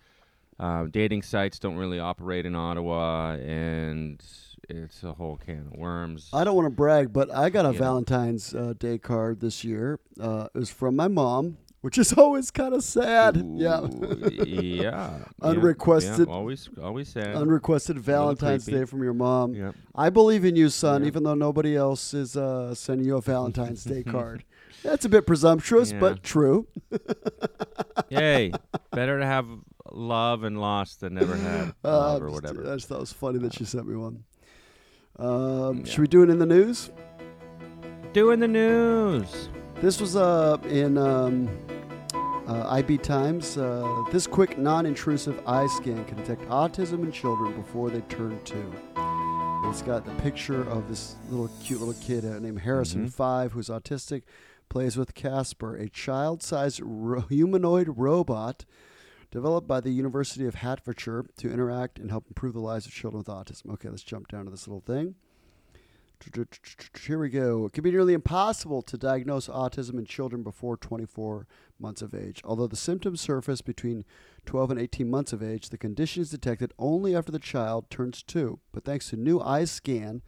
um, 0.59 0.91
dating 0.91 1.23
sites 1.23 1.59
don't 1.59 1.77
really 1.77 1.99
operate 1.99 2.47
in 2.47 2.55
Ottawa, 2.55 3.33
and 3.35 4.23
it's 4.69 5.03
a 5.03 5.13
whole 5.13 5.37
can 5.37 5.67
of 5.73 5.79
worms. 5.79 6.31
I 6.33 6.45
don't 6.45 6.57
want 6.57 6.67
to 6.67 6.71
brag, 6.75 7.13
but 7.13 7.31
I 7.35 7.51
got 7.51 7.67
a 7.67 7.73
know. 7.73 7.79
Valentine's 7.79 8.55
uh, 8.55 8.73
Day 8.79 8.99
card 8.99 9.41
this 9.41 9.63
year. 9.65 10.01
Uh, 10.19 10.49
it 10.55 10.59
was 10.59 10.71
from 10.71 10.97
my 10.97 11.09
mom, 11.09 11.59
which 11.85 11.99
is 11.99 12.15
always 12.15 12.51
kind 12.51 12.73
of 12.73 12.83
sad. 12.83 13.37
yeah. 13.57 13.81
Ooh, 13.83 14.31
yeah, 14.33 14.43
yeah, 14.83 15.19
Unrequested- 15.43 16.27
yeah, 16.29 16.35
always, 16.35 16.71
always 16.83 17.09
sad. 17.11 17.37
Unrequested 17.37 17.99
Valentine's. 17.99 18.65
Day 18.65 18.87
from 18.87 19.03
your 19.03 19.13
mom. 19.13 19.53
yeah. 19.55 19.73
I 19.95 20.09
believe 20.09 20.47
in 20.47 20.57
you, 20.57 20.71
son, 20.71 21.03
Yeah. 21.03 21.09
even 21.09 21.25
though 21.25 21.35
nobody 21.35 21.77
else 21.77 22.15
is 22.15 22.37
uh, 22.39 22.75
sending 22.75 23.07
you 23.07 23.17
a 23.19 23.21
Valentine's 23.21 23.85
Day 23.85 24.03
card. 24.15 24.45
That's 24.83 25.05
a 25.05 25.11
bit 25.11 25.27
presumptuous, 25.27 25.93
Yeah. 25.93 26.01
but 26.01 26.23
true. 26.23 26.67
Yay! 28.09 28.53
Better 28.91 29.19
to 29.19 29.27
have 29.27 29.47
love 29.93 30.43
and 30.45 30.59
lost 30.61 31.01
than 31.01 31.15
never 31.15 31.37
had 31.37 31.75
Uh, 31.85 31.89
love 31.99 32.23
or 32.23 32.29
just- 32.31 32.35
whatever. 32.43 32.63
I 32.73 32.77
just 32.77 32.89
thought 32.89 32.97
it 32.97 33.01
was 33.01 33.13
funny 33.13 33.39
that 33.41 33.53
she 33.53 33.65
sent 33.67 33.87
me 33.87 33.97
one. 33.97 34.25
Um. 35.19 35.85
Should 35.85 36.01
we 36.01 36.07
do 36.09 36.23
it 36.23 36.31
in 36.31 36.39
the 36.39 36.47
news? 36.47 36.91
Doing 38.15 38.41
the 38.41 38.49
news. 38.49 39.49
This 39.81 40.01
was 40.01 40.17
uh, 40.17 40.57
in 40.69 40.97
um, 40.97 41.49
uh, 42.47 42.67
IB 42.71 42.99
Times. 42.99 43.57
Uh, 43.57 44.05
this 44.13 44.27
quick, 44.27 44.59
non-intrusive 44.59 45.41
eye 45.47 45.67
scan 45.67 46.05
can 46.05 46.17
detect 46.17 46.43
autism 46.49 47.03
in 47.05 47.13
children 47.13 47.53
before 47.55 47.91
they 47.91 48.01
turn 48.03 48.39
two. 48.45 48.73
And 48.97 49.67
it's 49.73 49.83
got 49.83 50.05
the 50.05 50.13
picture 50.23 50.63
of 50.69 50.89
this 50.89 51.17
little 51.31 51.49
cute 51.63 51.81
little 51.81 51.95
kid 52.03 52.25
uh, 52.25 52.39
named 52.39 52.61
Harrison 52.61 53.07
Mhm. 53.07 53.13
Five, 53.13 53.53
who's 53.53 53.69
autistic, 53.69 54.23
plays 54.69 54.97
with 54.97 55.15
Kaspar, 55.15 55.77
a 55.77 55.89
child-sized 55.89 56.81
ro- 56.83 57.21
humanoid 57.21 57.89
robot 57.97 58.65
developed 59.31 59.67
by 59.67 59.81
the 59.81 59.91
University 59.91 60.47
of 60.47 60.57
Hertfordshire 60.57 61.25
to 61.39 61.51
interact 61.51 61.99
and 61.99 62.11
help 62.11 62.27
improve 62.29 62.53
the 62.55 62.61
lives 62.61 62.87
of 62.87 62.93
children 62.93 63.19
with 63.19 63.27
autism. 63.29 63.73
Okay, 63.75 63.89
let's 63.89 64.03
jump 64.03 64.29
down 64.29 64.45
to 64.45 64.51
this 64.51 64.69
little 64.69 64.81
thing. 64.83 65.15
Here 67.03 67.19
we 67.19 67.29
go. 67.29 67.67
It 67.67 67.73
can 67.73 67.85
be 67.85 67.91
nearly 67.91 68.15
impossible 68.15 68.83
to 68.83 68.97
diagnose 68.97 69.49
autism 69.49 69.99
in 69.99 70.05
children 70.07 70.43
before 70.43 70.77
24 70.77 71.47
months 71.79 72.03
of 72.03 72.15
age. 72.15 72.41
Although 72.45 72.67
the 72.67 72.77
symptoms 72.77 73.21
surface 73.21 73.61
between 73.61 74.05
12 74.47 74.73
and 74.73 74.81
18 74.81 75.11
months 75.11 75.33
of 75.33 75.43
age, 75.43 75.69
the 75.69 75.79
condition 75.79 76.23
is 76.23 76.31
detected 76.31 76.73
only 76.79 77.15
after 77.15 77.33
the 77.33 77.39
child 77.39 77.91
turns 77.91 78.23
two. 78.23 78.61
But 78.73 78.85
thanks 78.85 79.11
to 79.11 79.17
new 79.17 79.41
eye 79.41 79.65
scan, 79.65 80.23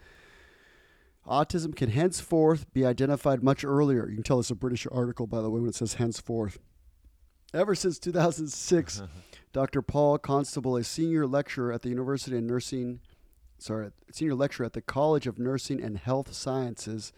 autism 1.27 1.75
can 1.75 1.91
henceforth 1.91 2.73
be 2.73 2.85
identified 2.85 3.43
much 3.43 3.65
earlier. 3.65 4.09
You 4.09 4.17
can 4.17 4.25
tell 4.25 4.41
it's 4.41 4.51
a 4.51 4.55
British 4.55 4.87
article, 4.91 5.27
by 5.27 5.41
the 5.41 5.51
way, 5.51 5.61
when 5.61 5.71
it 5.71 5.75
says 5.75 5.95
henceforth. 5.95 6.59
Ever 7.55 7.75
since 7.75 7.99
2006, 7.99 9.03
Dr. 9.53 9.81
Paul 9.81 10.19
Constable, 10.19 10.77
a 10.77 10.85
senior 10.85 11.27
lecturer 11.27 11.73
at 11.73 11.83
the 11.83 11.89
University 11.89 12.37
of 12.37 12.43
Nursing, 12.45 13.01
sorry, 13.59 13.91
senior 14.13 14.35
lecturer 14.35 14.67
at 14.67 14.73
the 14.73 14.83
College 14.83 15.27
of 15.27 15.39
Nursing 15.39 15.83
and 15.83 15.99
Health 15.99 16.33
Sciences 16.33 17.13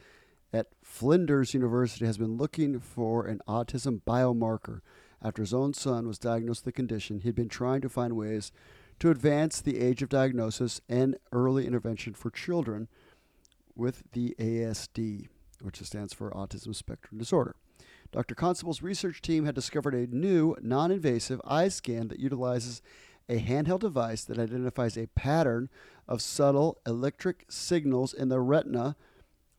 at 0.52 0.68
Flinders 0.82 1.54
University, 1.54 2.06
has 2.06 2.18
been 2.18 2.36
looking 2.36 2.80
for 2.80 3.26
an 3.26 3.40
autism 3.46 4.00
biomarker. 4.06 4.80
After 5.22 5.42
his 5.42 5.52
own 5.52 5.74
son 5.74 6.06
was 6.06 6.18
diagnosed 6.18 6.64
with 6.64 6.74
the 6.74 6.76
condition, 6.76 7.20
he'd 7.20 7.34
been 7.34 7.48
trying 7.48 7.80
to 7.82 7.88
find 7.88 8.14
ways 8.14 8.52
to 9.00 9.10
advance 9.10 9.60
the 9.60 9.78
age 9.78 10.02
of 10.02 10.08
diagnosis 10.08 10.80
and 10.88 11.16
early 11.32 11.66
intervention 11.66 12.14
for 12.14 12.30
children 12.30 12.88
with 13.76 14.02
the 14.12 14.34
ASD, 14.38 15.28
which 15.60 15.80
stands 15.82 16.12
for 16.12 16.30
Autism 16.30 16.74
Spectrum 16.74 17.18
Disorder. 17.18 17.54
Dr. 18.10 18.34
Constable's 18.34 18.82
research 18.82 19.20
team 19.20 19.44
had 19.44 19.54
discovered 19.54 19.94
a 19.94 20.06
new 20.06 20.56
non 20.62 20.90
invasive 20.90 21.40
eye 21.44 21.68
scan 21.68 22.08
that 22.08 22.18
utilizes 22.18 22.80
a 23.28 23.40
handheld 23.40 23.80
device 23.80 24.24
that 24.24 24.38
identifies 24.38 24.96
a 24.96 25.08
pattern 25.08 25.68
of 26.06 26.22
subtle 26.22 26.80
electric 26.86 27.44
signals 27.48 28.14
in 28.14 28.28
the 28.28 28.40
retina 28.40 28.96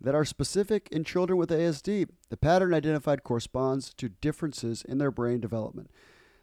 that 0.01 0.15
are 0.15 0.25
specific 0.25 0.88
in 0.91 1.03
children 1.03 1.38
with 1.38 1.49
ASD. 1.49 2.08
The 2.29 2.38
pattern 2.38 2.73
identified 2.73 3.23
corresponds 3.23 3.93
to 3.95 4.10
differences 4.10 4.82
in 4.82 4.97
their 4.97 5.12
brain 5.12 5.39
development. 5.39 5.91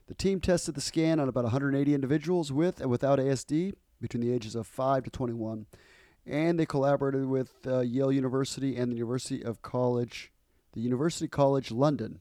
The 0.07 0.15
team 0.15 0.41
tested 0.41 0.75
the 0.75 0.81
scan 0.81 1.19
on 1.19 1.29
about 1.29 1.45
180 1.45 1.95
individuals 1.95 2.53
with 2.53 2.81
and 2.81 2.91
without 2.91 3.19
ASD 3.19 3.75
between 4.01 4.21
the 4.21 4.33
ages 4.33 4.55
of 4.55 4.67
5 4.67 5.05
to 5.05 5.11
21, 5.11 5.67
and 6.27 6.61
they 6.61 6.67
collaborated 6.67 7.27
with 7.27 7.67
uh, 7.67 7.81
Yale 7.81 8.13
University 8.13 8.77
and 8.77 8.93
the 8.93 8.97
University 8.97 9.43
of 9.43 9.63
College, 9.63 10.33
the 10.75 10.81
University 10.81 11.27
College 11.27 11.73
London, 11.73 12.21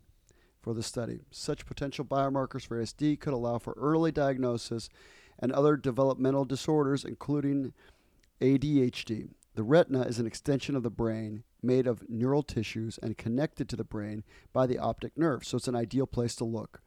for 0.65 0.73
the 0.73 0.81
study. 0.81 1.19
Such 1.29 1.67
potential 1.67 2.03
biomarkers 2.03 2.65
for 2.65 2.81
ASD 2.81 3.19
could 3.19 3.33
allow 3.33 3.59
for 3.59 3.75
early 3.77 4.11
diagnosis 4.11 4.89
and 5.37 5.51
other 5.51 5.77
developmental 5.77 6.43
disorders, 6.43 7.05
including 7.05 7.71
ADHD. 8.41 9.29
The 9.53 9.61
retina 9.61 10.01
is 10.01 10.17
an 10.17 10.25
extension 10.25 10.75
of 10.75 10.81
the 10.81 10.89
brain 10.89 11.43
made 11.61 11.85
of 11.85 12.09
neural 12.09 12.41
tissues 12.41 12.97
and 12.97 13.15
connected 13.15 13.69
to 13.69 13.75
the 13.75 13.83
brain 13.83 14.23
by 14.53 14.65
the 14.65 14.79
optic 14.79 15.15
nerve, 15.15 15.45
so 15.45 15.57
it's 15.57 15.67
an 15.67 15.75
ideal 15.75 16.07
place 16.07 16.35
to 16.37 16.45
look. 16.45 16.81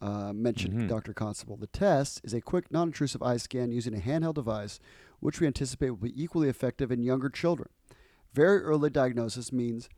Uh, 0.00 0.32
mentioned 0.32 0.72
Mhm. 0.74 0.88
Dr. 0.88 1.12
Constable. 1.12 1.58
The 1.58 1.66
test 1.66 2.22
is 2.24 2.32
a 2.32 2.40
quick, 2.40 2.72
non 2.72 2.88
intrusive 2.88 3.22
eye 3.22 3.36
scan 3.36 3.72
using 3.72 3.94
a 3.94 4.00
handheld 4.00 4.34
device, 4.36 4.80
which 5.20 5.38
we 5.38 5.46
anticipate 5.46 5.90
will 5.90 5.96
be 5.98 6.22
equally 6.22 6.48
effective 6.48 6.90
in 6.90 7.02
younger 7.02 7.28
children. 7.28 7.68
Very 8.32 8.62
early 8.62 8.88
diagnosis 8.88 9.52
means, 9.52 9.90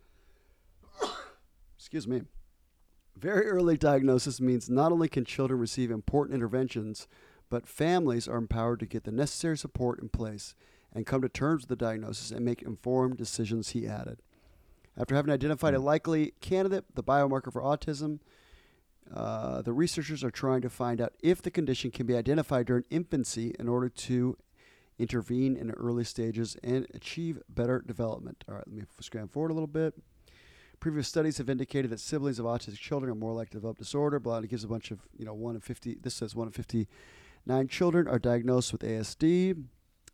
excuse 1.78 2.08
me, 2.08 2.22
very 3.18 3.46
early 3.46 3.76
diagnosis 3.76 4.40
means 4.40 4.70
not 4.70 4.92
only 4.92 5.08
can 5.08 5.24
children 5.24 5.58
receive 5.58 5.90
important 5.90 6.34
interventions, 6.34 7.08
but 7.50 7.66
families 7.66 8.28
are 8.28 8.36
empowered 8.36 8.80
to 8.80 8.86
get 8.86 9.04
the 9.04 9.12
necessary 9.12 9.56
support 9.56 10.00
in 10.00 10.08
place 10.08 10.54
and 10.92 11.06
come 11.06 11.22
to 11.22 11.28
terms 11.28 11.62
with 11.62 11.68
the 11.68 11.76
diagnosis 11.76 12.30
and 12.30 12.44
make 12.44 12.62
informed 12.62 13.16
decisions, 13.16 13.70
he 13.70 13.86
added. 13.86 14.22
After 14.96 15.14
having 15.14 15.32
identified 15.32 15.74
a 15.74 15.78
likely 15.78 16.32
candidate, 16.40 16.84
the 16.94 17.04
biomarker 17.04 17.52
for 17.52 17.62
autism, 17.62 18.20
uh, 19.14 19.62
the 19.62 19.72
researchers 19.72 20.24
are 20.24 20.30
trying 20.30 20.60
to 20.62 20.70
find 20.70 21.00
out 21.00 21.14
if 21.22 21.40
the 21.40 21.50
condition 21.50 21.90
can 21.90 22.06
be 22.06 22.16
identified 22.16 22.66
during 22.66 22.84
infancy 22.90 23.54
in 23.58 23.68
order 23.68 23.88
to 23.88 24.36
intervene 24.98 25.56
in 25.56 25.70
early 25.70 26.04
stages 26.04 26.56
and 26.62 26.86
achieve 26.94 27.38
better 27.48 27.82
development. 27.86 28.44
All 28.48 28.56
right, 28.56 28.64
let 28.66 28.76
me 28.76 28.82
scan 29.00 29.28
forward 29.28 29.50
a 29.50 29.54
little 29.54 29.68
bit. 29.68 29.94
Previous 30.80 31.08
studies 31.08 31.38
have 31.38 31.50
indicated 31.50 31.90
that 31.90 32.00
siblings 32.00 32.38
of 32.38 32.46
autistic 32.46 32.78
children 32.78 33.10
are 33.10 33.14
more 33.14 33.32
likely 33.32 33.50
to 33.50 33.56
develop 33.56 33.78
disorder. 33.78 34.20
Blah, 34.20 34.38
it 34.38 34.48
gives 34.48 34.64
a 34.64 34.68
bunch 34.68 34.90
of, 34.90 35.00
you 35.16 35.24
know, 35.24 35.34
1 35.34 35.56
in 35.56 35.60
50, 35.60 35.98
this 36.02 36.14
says 36.14 36.36
1 36.36 36.48
in 36.48 36.52
59 36.52 37.68
children 37.68 38.06
are 38.06 38.18
diagnosed 38.18 38.72
with 38.72 38.82
ASD, 38.82 39.64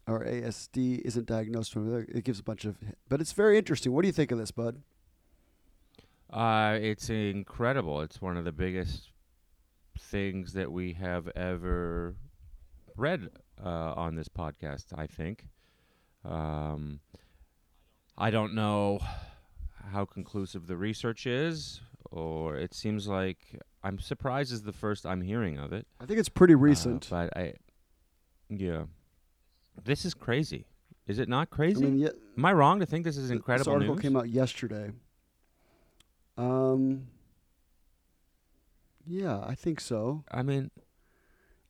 or 0.07 0.25
ASD 0.25 1.01
isn't 1.01 1.27
diagnosed 1.27 1.77
with, 1.77 2.09
it 2.09 2.25
gives 2.25 2.41
a 2.41 2.43
bunch 2.43 2.65
of, 2.65 2.79
but 3.09 3.21
it's 3.21 3.33
very 3.33 3.59
interesting. 3.59 3.93
What 3.93 4.03
do 4.03 4.09
you 4.09 4.13
think 4.13 4.33
of 4.33 4.39
this, 4.39 4.51
bud? 4.51 4.83
Uh, 6.31 6.79
it's 6.81 7.11
incredible. 7.11 8.01
It's 8.01 8.21
one 8.21 8.37
of 8.37 8.45
the 8.45 8.53
biggest 8.53 9.11
things 9.99 10.53
that 10.55 10.73
we 10.73 10.95
have 10.95 11.29
ever 11.37 12.17
read 12.97 13.29
uh, 13.65 13.69
on 13.69 14.17
this 14.17 14.29
podcast. 14.29 14.87
I 14.97 15.07
think. 15.07 15.47
Um, 16.25 17.01
I 18.17 18.31
don't 18.31 18.55
know 18.55 19.01
how 19.93 20.05
conclusive 20.05 20.67
the 20.67 20.77
research 20.77 21.27
is, 21.27 21.81
or 22.11 22.57
it 22.57 22.75
seems 22.75 23.07
like 23.09 23.39
I'm 23.83 23.99
surprised 23.99 24.53
is 24.53 24.63
the 24.63 24.73
first 24.73 25.05
I'm 25.07 25.21
hearing 25.21 25.59
of 25.59 25.73
it. 25.73 25.87
I 26.01 26.07
think 26.07 26.19
it's 26.19 26.29
pretty 26.29 26.55
Uh, 26.55 26.59
recent. 26.59 27.09
but 27.11 27.37
I, 27.37 27.55
yeah, 28.49 28.85
this 29.83 30.05
is 30.05 30.15
crazy. 30.15 30.67
Is 31.07 31.19
it 31.19 31.29
not 31.29 31.51
crazy? 31.51 31.85
I 31.85 31.91
mean, 31.91 31.99
yeah, 31.99 32.09
Am 32.37 32.45
I 32.45 32.53
wrong 32.53 32.81
to 32.81 32.87
think 32.87 33.05
this 33.05 33.17
is 33.19 33.31
incredible 33.31 33.65
This 33.65 33.75
article 33.75 33.95
news? 33.97 34.03
came 34.03 34.17
out 34.17 34.29
yesterday. 34.29 34.91
Um. 36.37 37.09
Yeah, 39.07 39.39
I 39.47 39.55
think 39.55 39.81
so. 39.81 40.25
I 40.31 40.43
mean, 40.43 40.71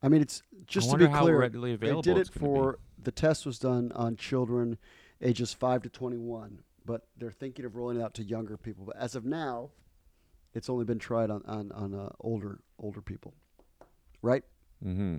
I 0.02 0.08
mean, 0.08 0.22
it's 0.22 0.42
just 0.66 0.90
to 0.92 0.96
be 0.96 1.06
how 1.06 1.22
clear. 1.22 1.48
They 1.48 1.76
did 2.00 2.16
it 2.16 2.32
be. 2.32 2.38
for 2.38 2.78
the 3.02 3.10
test 3.10 3.44
was 3.44 3.58
done 3.58 3.90
on 3.92 4.16
children 4.16 4.78
ages 5.20 5.52
five 5.52 5.82
to 5.82 5.88
twenty-one, 5.88 6.60
but 6.84 7.02
they're 7.16 7.30
thinking 7.30 7.64
of 7.64 7.76
rolling 7.76 8.00
it 8.00 8.02
out 8.02 8.14
to 8.14 8.24
younger 8.24 8.56
people. 8.56 8.84
But 8.84 8.96
as 8.96 9.14
of 9.14 9.24
now, 9.24 9.70
it's 10.52 10.68
only 10.68 10.84
been 10.84 10.98
tried 10.98 11.30
on 11.30 11.42
on 11.46 11.72
on 11.72 11.94
uh, 11.94 12.10
older 12.20 12.60
older 12.78 13.00
people, 13.00 13.34
right? 14.22 14.42
Mm-hmm. 14.84 15.18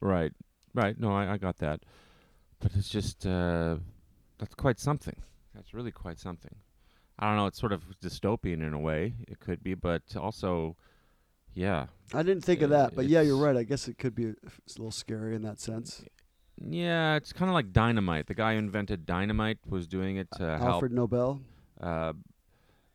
Right, 0.00 0.32
right. 0.74 0.98
No, 0.98 1.12
I, 1.12 1.32
I 1.32 1.36
got 1.38 1.58
that, 1.58 1.80
but 2.60 2.72
it's 2.76 2.88
just 2.88 3.26
uh, 3.26 3.76
that's 4.38 4.54
quite 4.54 4.78
something. 4.78 5.16
That's 5.54 5.72
really 5.74 5.92
quite 5.92 6.18
something. 6.18 6.54
I 7.18 7.28
don't 7.28 7.36
know. 7.36 7.46
It's 7.46 7.58
sort 7.58 7.72
of 7.72 7.82
dystopian 8.02 8.66
in 8.66 8.74
a 8.74 8.78
way. 8.78 9.14
It 9.26 9.40
could 9.40 9.62
be, 9.62 9.72
but 9.72 10.02
also, 10.16 10.76
yeah, 11.54 11.86
I 12.12 12.22
didn't 12.22 12.44
think 12.44 12.60
of 12.60 12.70
that, 12.70 12.94
but 12.94 13.06
yeah, 13.06 13.22
you're 13.22 13.38
right. 13.38 13.56
I 13.56 13.62
guess 13.62 13.88
it 13.88 13.98
could 13.98 14.14
be 14.14 14.26
a, 14.26 14.30
a 14.30 14.72
little 14.76 14.90
scary 14.90 15.34
in 15.34 15.42
that 15.42 15.58
sense. 15.58 16.04
Yeah. 16.60 17.16
It's 17.16 17.32
kind 17.32 17.48
of 17.48 17.54
like 17.54 17.72
dynamite. 17.72 18.26
The 18.26 18.34
guy 18.34 18.52
who 18.52 18.58
invented 18.58 19.06
dynamite 19.06 19.58
was 19.68 19.86
doing 19.86 20.16
it 20.16 20.28
to 20.36 20.58
help 20.58 20.62
Alfred 20.62 20.92
Nobel. 20.92 21.40
Uh, 21.80 22.12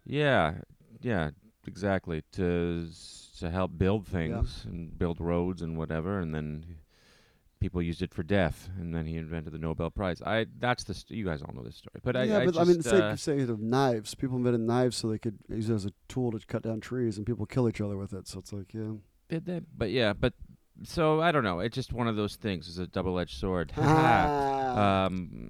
yeah, 0.05 0.55
yeah, 1.01 1.31
exactly. 1.67 2.23
To 2.33 2.87
to 3.39 3.49
help 3.49 3.77
build 3.77 4.07
things 4.07 4.65
and 4.65 4.97
build 4.97 5.19
roads 5.19 5.61
and 5.61 5.77
whatever, 5.77 6.19
and 6.19 6.33
then 6.33 6.65
people 7.61 7.81
used 7.81 8.01
it 8.01 8.13
for 8.13 8.23
death, 8.23 8.69
and 8.77 8.93
then 8.93 9.05
he 9.05 9.15
invented 9.15 9.53
the 9.53 9.59
Nobel 9.59 9.89
Prize. 9.89 10.21
I 10.21 10.47
that's 10.59 10.83
the 10.83 10.93
st- 10.93 11.17
you 11.17 11.23
guys 11.23 11.41
all 11.41 11.53
know 11.53 11.63
this 11.63 11.77
story, 11.77 12.01
but 12.03 12.17
I 12.17 12.23
yeah, 12.23 12.39
I, 12.39 12.45
but 12.45 12.55
just, 12.55 12.59
I 12.59 12.71
mean, 12.71 12.81
say, 12.81 12.97
uh, 12.99 13.15
say 13.15 13.41
of 13.41 13.61
knives. 13.61 14.15
People 14.15 14.37
invented 14.37 14.61
knives 14.61 14.97
so 14.97 15.07
they 15.07 15.19
could 15.19 15.37
use 15.47 15.69
it 15.69 15.75
as 15.75 15.85
a 15.85 15.93
tool 16.09 16.31
to 16.31 16.39
cut 16.45 16.63
down 16.63 16.81
trees, 16.81 17.17
and 17.17 17.25
people 17.25 17.45
kill 17.45 17.69
each 17.69 17.79
other 17.79 17.95
with 17.95 18.13
it. 18.13 18.27
So 18.27 18.39
it's 18.39 18.51
like, 18.51 18.73
yeah. 18.73 18.93
did 19.29 19.45
they? 19.45 19.61
But 19.77 19.91
yeah, 19.91 20.13
but 20.13 20.33
so 20.83 21.21
I 21.21 21.31
don't 21.31 21.43
know. 21.43 21.59
It's 21.59 21.75
just 21.75 21.93
one 21.93 22.07
of 22.07 22.15
those 22.15 22.35
things. 22.35 22.67
It's 22.67 22.77
a 22.77 22.87
double-edged 22.87 23.37
sword. 23.37 23.71
Ah. 23.77 25.05
um, 25.05 25.49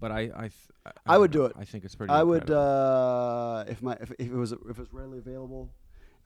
but 0.00 0.12
I 0.12 0.30
I 0.34 0.40
th- 0.40 0.52
I, 0.86 0.90
I 1.06 1.18
would 1.18 1.34
know. 1.34 1.40
do 1.40 1.46
it. 1.46 1.52
I 1.58 1.64
think 1.64 1.84
it's 1.84 1.94
pretty. 1.94 2.12
I 2.12 2.22
would 2.22 2.50
uh, 2.50 3.64
if 3.68 3.82
my 3.82 3.94
if, 4.00 4.12
if 4.18 4.28
it 4.28 4.34
was 4.34 4.52
if 4.52 4.60
it 4.62 4.78
was 4.78 4.92
readily 4.92 5.18
available, 5.18 5.70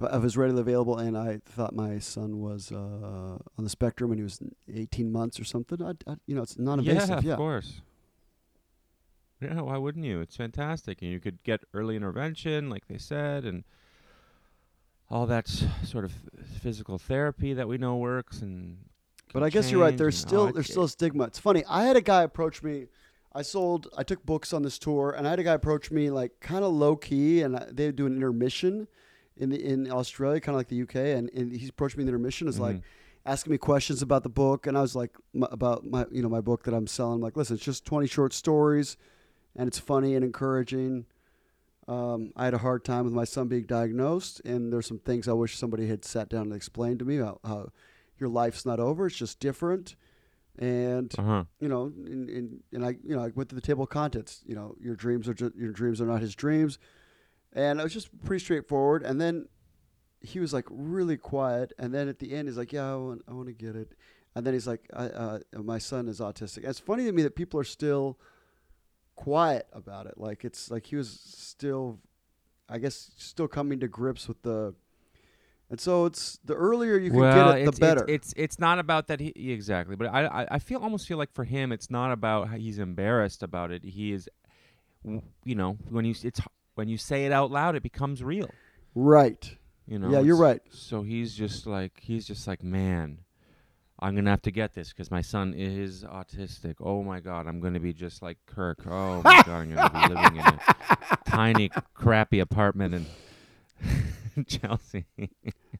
if 0.00 0.14
it 0.14 0.20
was 0.20 0.37
readily 0.37 0.61
available, 0.61 0.98
and 0.98 1.16
I 1.16 1.40
thought 1.44 1.74
my 1.74 1.98
son 1.98 2.40
was 2.40 2.70
uh, 2.72 2.76
on 2.76 3.64
the 3.64 3.70
spectrum 3.70 4.11
and 4.11 4.18
he 4.18 4.24
was 4.24 4.40
18 4.72 5.11
months 5.11 5.40
or 5.40 5.44
something. 5.44 5.82
I'd, 5.82 6.04
I'd, 6.06 6.18
you 6.26 6.35
know, 6.35 6.42
it's 6.42 6.58
non-invasive. 6.58 7.22
Yeah, 7.24 7.28
Yeah, 7.28 7.32
of 7.32 7.38
course. 7.38 7.80
Yeah, 9.40 9.61
why 9.62 9.76
wouldn't 9.76 10.04
you? 10.04 10.20
It's 10.20 10.37
fantastic, 10.37 11.02
and 11.02 11.11
you 11.11 11.18
could 11.18 11.42
get 11.42 11.62
early 11.74 11.96
intervention, 11.96 12.70
like 12.70 12.87
they 12.87 12.98
said, 12.98 13.44
and 13.44 13.64
all 15.12 15.27
that 15.27 15.46
sort 15.85 16.05
of 16.07 16.12
physical 16.62 16.98
therapy 16.98 17.53
that 17.53 17.68
we 17.68 17.77
know 17.77 17.96
works. 17.96 18.40
And 18.40 18.79
But 19.35 19.42
I 19.42 19.51
guess 19.51 19.70
you're 19.70 19.81
right. 19.81 19.96
There's 19.96 20.16
still 20.18 20.51
there's 20.53 20.70
still 20.70 20.85
a 20.85 20.88
stigma. 20.88 21.25
It's 21.25 21.38
funny. 21.38 21.62
I 21.68 21.85
had 21.85 21.96
a 21.96 22.01
guy 22.01 22.22
approach 22.22 22.62
me. 22.62 22.87
I 23.35 23.42
sold. 23.42 23.88
I 23.96 24.03
took 24.03 24.25
books 24.25 24.53
on 24.53 24.62
this 24.62 24.79
tour, 24.79 25.14
and 25.16 25.27
I 25.27 25.31
had 25.31 25.38
a 25.38 25.42
guy 25.42 25.53
approach 25.53 25.90
me 25.90 26.11
like 26.11 26.40
kind 26.40 26.64
of 26.64 26.72
low 26.72 26.96
key, 26.96 27.42
and 27.42 27.57
they 27.70 27.92
do 27.92 28.07
an 28.07 28.14
intermission 28.16 28.88
in 29.37 29.51
the 29.51 29.62
in 29.62 29.90
Australia, 29.90 30.40
kind 30.40 30.55
of 30.55 30.61
like 30.61 30.68
the 30.68 30.83
UK, 30.83 30.96
and, 31.16 31.31
and 31.31 31.53
he 31.53 31.68
approached 31.68 31.96
me 31.96 32.03
in 32.03 32.07
the 32.07 32.11
intermission. 32.12 32.48
Is 32.48 32.59
like 32.59 32.77
Mhm. 32.77 32.83
asking 33.27 33.51
me 33.53 33.59
questions 33.59 34.03
about 34.03 34.22
the 34.22 34.29
book, 34.31 34.66
and 34.66 34.77
I 34.77 34.81
was 34.83 34.94
like 34.96 35.12
m- 35.35 35.44
about 35.51 35.85
my 35.87 36.07
you 36.11 36.22
know 36.22 36.29
my 36.31 36.40
book 36.40 36.64
that 36.64 36.75
I'm 36.75 36.87
selling. 36.87 37.16
I'm 37.16 37.20
like, 37.20 37.37
listen, 37.37 37.57
it's 37.57 37.64
just 37.64 37.85
20 37.87 38.07
short 38.07 38.33
stories, 38.35 38.96
and 39.57 39.66
it's 39.68 39.79
funny 39.79 40.14
and 40.14 40.25
encouraging. 40.25 41.05
Um, 41.92 42.33
I 42.37 42.44
had 42.44 42.55
a 42.55 42.59
hard 42.59 42.85
time 42.85 43.05
with 43.05 43.12
my 43.12 43.24
son 43.24 43.48
being 43.48 43.64
diagnosed, 43.64 44.40
and 44.44 44.72
there's 44.72 44.87
some 44.87 44.98
things 44.98 45.28
I 45.28 45.33
wish 45.33 45.57
somebody 45.57 45.87
had 45.88 46.05
sat 46.05 46.28
down 46.28 46.42
and 46.42 46.55
explained 46.55 46.98
to 47.00 47.05
me 47.05 47.18
about 47.18 47.40
how 47.44 47.68
your 48.18 48.28
life's 48.28 48.64
not 48.64 48.81
over; 48.81 49.07
it's 49.07 49.16
just 49.16 49.40
different. 49.40 49.96
And 50.59 51.12
Uh-huh. 51.18 51.44
you 51.61 51.68
know, 51.68 51.85
and, 51.85 52.28
and, 52.28 52.62
and 52.72 52.85
I 52.85 52.90
you 53.02 53.14
know 53.16 53.22
I 53.22 53.31
went 53.35 53.48
to 53.50 53.55
the 53.55 53.61
table 53.61 53.85
of 53.85 53.90
contents. 53.90 54.42
You 54.46 54.55
know, 54.55 54.74
your 54.81 54.96
dreams 54.96 55.28
are 55.28 55.35
just, 55.35 55.55
your 55.55 55.72
dreams 55.72 56.00
are 56.00 56.07
not 56.07 56.20
his 56.20 56.35
dreams, 56.35 56.78
and 57.52 57.81
it 57.81 57.83
was 57.83 57.92
just 57.92 58.09
pretty 58.24 58.44
straightforward. 58.44 59.02
And 59.02 59.20
then 59.20 59.48
he 60.20 60.38
was 60.40 60.52
like 60.52 60.66
really 60.70 61.16
quiet, 61.16 61.72
and 61.78 61.92
then 61.94 62.09
at 62.09 62.18
the 62.20 62.33
end 62.33 62.48
he's 62.48 62.59
like, 62.59 62.72
"Yeah, 62.72 62.92
I 62.92 62.96
want, 62.96 63.22
I 63.28 63.33
want 63.33 63.48
to 63.48 63.55
get 63.55 63.74
it," 63.76 63.92
and 64.35 64.46
then 64.46 64.55
he's 64.55 64.66
like, 64.68 64.88
I, 64.94 65.07
uh, 65.07 65.38
"My 65.55 65.78
son 65.78 66.07
is 66.09 66.20
autistic." 66.20 66.64
it's 66.64 66.78
funny 66.78 67.05
to 67.05 67.12
me 67.12 67.22
that 67.22 67.35
people 67.35 67.59
are 67.59 67.64
still 67.64 68.18
quiet 69.16 69.66
about 69.72 70.07
it. 70.07 70.14
Like 70.16 70.44
it's 70.44 70.70
like 70.70 70.87
he 70.87 70.96
was 70.96 71.11
still, 71.11 71.98
I 72.68 72.79
guess, 72.79 73.11
still 73.16 73.48
coming 73.48 73.81
to 73.81 73.88
grips 73.88 74.29
with 74.29 74.42
the. 74.42 74.75
And 75.70 75.81
so 75.81 76.05
it's 76.05 76.38
the 76.44 76.55
earlier 76.55 76.98
you 76.98 77.11
can 77.11 77.20
well, 77.20 77.53
get 77.53 77.61
it, 77.61 77.64
the 77.64 77.68
it's, 77.70 77.79
better. 77.79 78.05
It's, 78.07 78.33
it's 78.33 78.35
it's 78.37 78.59
not 78.59 78.79
about 78.79 79.07
that. 79.09 79.20
He, 79.20 79.33
exactly, 79.53 79.96
but 79.96 80.09
I, 80.09 80.27
I 80.27 80.46
I 80.53 80.59
feel 80.59 80.81
almost 80.81 81.09
feel 81.09 81.16
like 81.16 81.33
for 81.33 81.44
him, 81.44 81.72
it's 81.72 81.90
not 81.90 82.12
about 82.12 82.48
how 82.48 82.57
he's 82.57 82.79
embarrassed 82.79 83.42
about 83.42 83.70
it. 83.70 83.83
He 83.83 84.12
is, 84.12 84.29
you 85.03 85.55
know, 85.55 85.79
when 85.88 86.05
you 86.05 86.14
it's 86.22 86.40
when 86.75 86.88
you 86.88 86.98
say 86.98 87.25
it 87.25 87.33
out 87.33 87.51
loud, 87.51 87.75
it 87.75 87.83
becomes 87.83 88.22
real. 88.22 88.51
right. 88.94 89.57
You 89.87 89.98
know. 89.98 90.11
Yeah, 90.11 90.20
you're 90.20 90.37
right. 90.37 90.61
So 90.70 91.03
he's 91.03 91.35
just 91.35 91.66
like 91.66 92.01
he's 92.01 92.27
just 92.27 92.46
like 92.46 92.62
man, 92.62 93.18
I'm 94.02 94.16
gonna 94.16 94.30
have 94.30 94.42
to 94.42 94.50
get 94.50 94.74
this 94.74 94.88
because 94.88 95.12
my 95.12 95.20
son 95.20 95.54
is 95.56 96.02
autistic. 96.02 96.74
Oh 96.80 97.04
my 97.04 97.20
god, 97.20 97.46
I'm 97.46 97.60
gonna 97.60 97.78
be 97.78 97.92
just 97.92 98.20
like 98.20 98.36
Kirk. 98.46 98.80
Oh 98.84 99.22
my 99.22 99.42
god, 99.42 99.48
I'm 99.48 99.74
gonna 99.74 100.08
be 100.08 100.14
living 100.14 100.36
in 100.38 100.44
a 100.44 101.18
tiny, 101.24 101.70
crappy 101.94 102.40
apartment 102.40 103.06
in 104.36 104.44
Chelsea. 104.46 105.06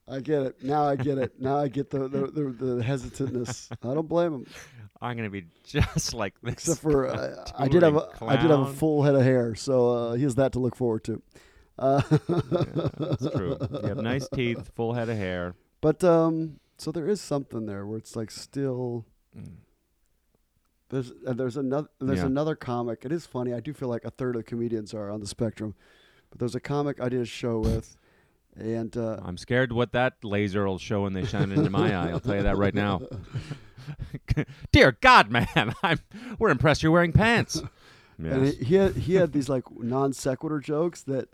I 0.09 0.21
get 0.21 0.43
it. 0.43 0.63
Now 0.63 0.85
I 0.85 0.95
get 0.95 1.19
it. 1.19 1.41
Now 1.41 1.59
I 1.59 1.67
get 1.67 1.91
the 1.91 2.07
the, 2.07 2.27
the, 2.29 2.43
the 2.65 2.83
hesitantness. 2.83 3.73
I 3.73 3.95
don't 3.95 4.09
blame 4.09 4.35
him. 4.35 4.47
I'm 5.01 5.17
gonna 5.17 5.29
be 5.29 5.47
just 5.65 6.15
like 6.15 6.35
this. 6.43 6.53
Except 6.53 6.81
for 6.81 7.09
uh, 7.09 7.45
I 7.59 7.67
did 7.67 7.83
have 7.83 7.97
a, 7.97 8.09
touring 8.17 8.39
I 8.39 8.41
did 8.41 8.51
have 8.53 8.61
a 8.61 8.73
full 8.73 9.03
head 9.03 9.17
of 9.17 9.23
hair, 9.23 9.57
so 9.57 9.91
uh, 9.91 10.13
he 10.13 10.23
has 10.23 10.37
that 10.37 10.53
to 10.53 10.61
look 10.61 10.77
forward 10.77 11.03
to. 11.05 11.21
Uh, 11.77 12.03
That's 12.29 13.31
true. 13.35 13.59
You 13.83 13.89
have 13.89 13.97
nice 13.97 14.29
teeth, 14.29 14.71
full 14.77 14.93
head 14.93 15.09
of 15.09 15.17
hair. 15.17 15.57
But 15.81 16.05
um, 16.05 16.61
so 16.83 16.91
there 16.93 17.09
is 17.09 17.21
something 17.21 17.67
there 17.67 17.87
where 17.87 17.99
it's 17.99 18.17
like 18.17 18.31
still 18.31 19.05
Mm. 19.39 19.57
there's 20.91 21.11
uh, 21.27 21.33
there's 21.33 21.57
another 21.57 21.89
there's 22.01 22.19
Yeah. 22.19 22.27
another 22.27 22.55
comic. 22.55 23.05
It 23.05 23.13
is 23.13 23.25
funny. 23.25 23.55
I 23.55 23.61
do 23.61 23.73
feel 23.73 23.89
like 23.89 24.05
a 24.05 24.11
third 24.11 24.37
of 24.37 24.41
the 24.41 24.49
comedians 24.51 24.93
are 24.93 25.11
on 25.11 25.21
the 25.21 25.27
spectrum, 25.27 25.75
but 26.31 26.39
there's 26.39 26.55
a 26.55 26.61
comic 26.61 27.01
I 27.01 27.09
did 27.09 27.21
a 27.23 27.25
show 27.25 27.61
with, 27.61 27.97
and 28.57 28.95
uh, 28.97 29.21
I'm 29.23 29.39
scared 29.39 29.73
what 29.73 29.93
that 29.93 30.23
laser 30.23 30.67
will 30.67 30.79
show 30.79 31.03
when 31.03 31.15
they 31.15 31.25
shine 31.25 31.51
into 31.53 31.71
my 31.71 31.95
eye. 31.95 32.11
I'll 32.11 32.21
tell 32.21 32.37
you 32.37 32.43
that 32.43 32.59
right 32.59 32.75
now. 32.75 33.01
Dear 34.73 34.97
God, 35.01 35.31
man, 35.31 35.47
I'm 35.83 35.99
we're 36.39 36.51
impressed 36.51 36.83
you're 36.83 36.93
wearing 36.93 37.13
pants. 37.13 37.63
And 38.19 38.45
Yes. 38.47 38.55
he, 38.59 38.65
he 38.67 38.75
had 38.77 38.95
he 38.97 39.15
had 39.15 39.33
these 39.33 39.49
like 39.49 39.65
non 39.79 40.13
sequitur 40.13 40.61
jokes 40.61 41.03
that 41.05 41.31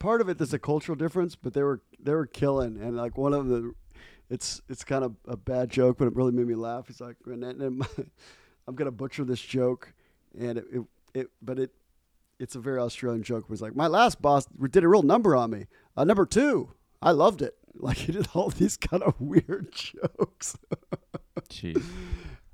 part 0.00 0.20
of 0.20 0.28
it 0.28 0.36
there's 0.38 0.52
a 0.52 0.58
cultural 0.58 0.96
difference, 0.96 1.34
but 1.36 1.54
they 1.54 1.62
were 1.62 1.80
they 1.98 2.12
were 2.12 2.26
killing. 2.26 2.76
And 2.82 2.96
like 2.96 3.16
one 3.16 3.32
of 3.32 3.46
the, 3.46 3.72
it's 4.30 4.62
it's 4.68 4.84
kind 4.84 5.04
of 5.04 5.16
a 5.26 5.36
bad 5.36 5.70
joke, 5.70 5.98
but 5.98 6.06
it 6.06 6.16
really 6.16 6.32
made 6.32 6.46
me 6.46 6.54
laugh. 6.54 6.86
He's 6.86 7.00
like, 7.00 7.16
I'm 7.26 8.74
gonna 8.74 8.90
butcher 8.90 9.24
this 9.24 9.40
joke, 9.40 9.92
and 10.38 10.58
it, 10.58 10.64
it, 10.72 10.82
it 11.14 11.30
but 11.42 11.58
it 11.58 11.72
it's 12.38 12.54
a 12.54 12.60
very 12.60 12.78
Australian 12.78 13.22
joke. 13.22 13.48
Where 13.48 13.54
it's 13.54 13.62
like 13.62 13.76
my 13.76 13.88
last 13.88 14.22
boss 14.22 14.46
did 14.70 14.84
a 14.84 14.88
real 14.88 15.02
number 15.02 15.34
on 15.34 15.50
me, 15.50 15.66
uh, 15.96 16.04
number 16.04 16.24
two. 16.24 16.70
I 17.02 17.10
loved 17.12 17.42
it. 17.42 17.54
Like 17.72 17.98
he 17.98 18.12
did 18.12 18.28
all 18.34 18.50
these 18.50 18.76
kind 18.76 19.02
of 19.02 19.14
weird 19.20 19.72
jokes. 19.72 20.58
Jeez. 21.48 21.82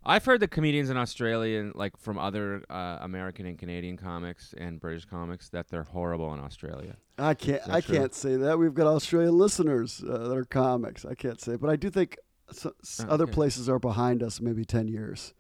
I've 0.09 0.25
heard 0.25 0.39
the 0.41 0.49
comedians 0.49 0.89
in 0.89 0.97
Australia, 0.97 1.61
and 1.61 1.75
like 1.75 1.97
from 1.99 2.17
other 2.19 2.63
uh, 2.71 2.99
American 3.01 3.45
and 3.47 3.59
Canadian 3.59 3.97
comics 3.97 4.55
and 4.57 4.81
British 4.81 5.05
comics, 5.05 5.49
that 5.51 5.69
they're 5.69 5.83
horrible 5.83 6.33
in 6.33 6.41
Australia. 6.41 6.97
I 7.19 7.35
can't. 7.35 7.63
I 7.69 7.81
true? 7.81 7.97
can't 7.97 8.15
say 8.15 8.37
that. 8.37 8.59
We've 8.59 8.73
got 8.75 8.87
Australian 8.87 9.37
listeners 9.37 10.03
uh, 10.09 10.29
that 10.29 10.37
are 10.37 10.45
comics. 10.45 11.05
I 11.05 11.15
can't 11.15 11.41
say, 11.41 11.57
but 11.57 11.69
I 11.69 11.77
do 11.77 11.91
think 11.91 12.17
Oh, 12.65 12.71
other 13.09 13.25
okay. 13.25 13.33
places 13.33 13.69
are 13.69 13.81
behind 13.81 14.23
us, 14.23 14.41
maybe 14.41 14.65
ten 14.65 14.87
years. 14.87 15.35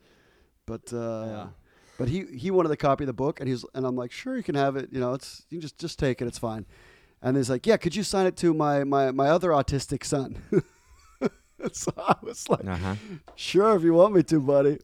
But 0.66 0.92
uh, 0.92 1.24
Yeah. 1.26 1.46
But 1.98 2.08
he 2.08 2.24
he 2.36 2.50
wanted 2.50 2.70
to 2.70 2.76
copy 2.76 3.04
of 3.04 3.06
the 3.06 3.12
book, 3.14 3.38
and 3.40 3.48
he's 3.48 3.64
and 3.74 3.86
I'm 3.86 3.94
like, 3.96 4.10
sure, 4.10 4.36
you 4.36 4.42
can 4.42 4.56
have 4.56 4.74
it. 4.76 4.88
You 4.92 4.98
know, 5.00 5.14
it's 5.14 5.46
you 5.48 5.56
can 5.58 5.62
just 5.62 5.78
just 5.78 5.98
take 5.98 6.20
it. 6.20 6.26
It's 6.26 6.38
fine. 6.38 6.66
And 7.22 7.36
he's 7.36 7.48
like, 7.48 7.66
yeah, 7.66 7.76
could 7.78 7.94
you 7.96 8.02
sign 8.02 8.26
it 8.26 8.36
to 8.38 8.52
my 8.52 8.82
my 8.84 9.12
my 9.12 9.28
other 9.28 9.50
autistic 9.50 10.04
son? 10.04 10.36
so 11.72 11.92
I 11.96 12.16
was 12.22 12.48
like, 12.48 12.66
Uh 12.66 12.76
huh. 12.76 12.94
sure, 13.34 13.76
if 13.76 13.82
you 13.82 13.94
want 13.94 14.14
me 14.14 14.22
to, 14.24 14.40
buddy. 14.40 14.78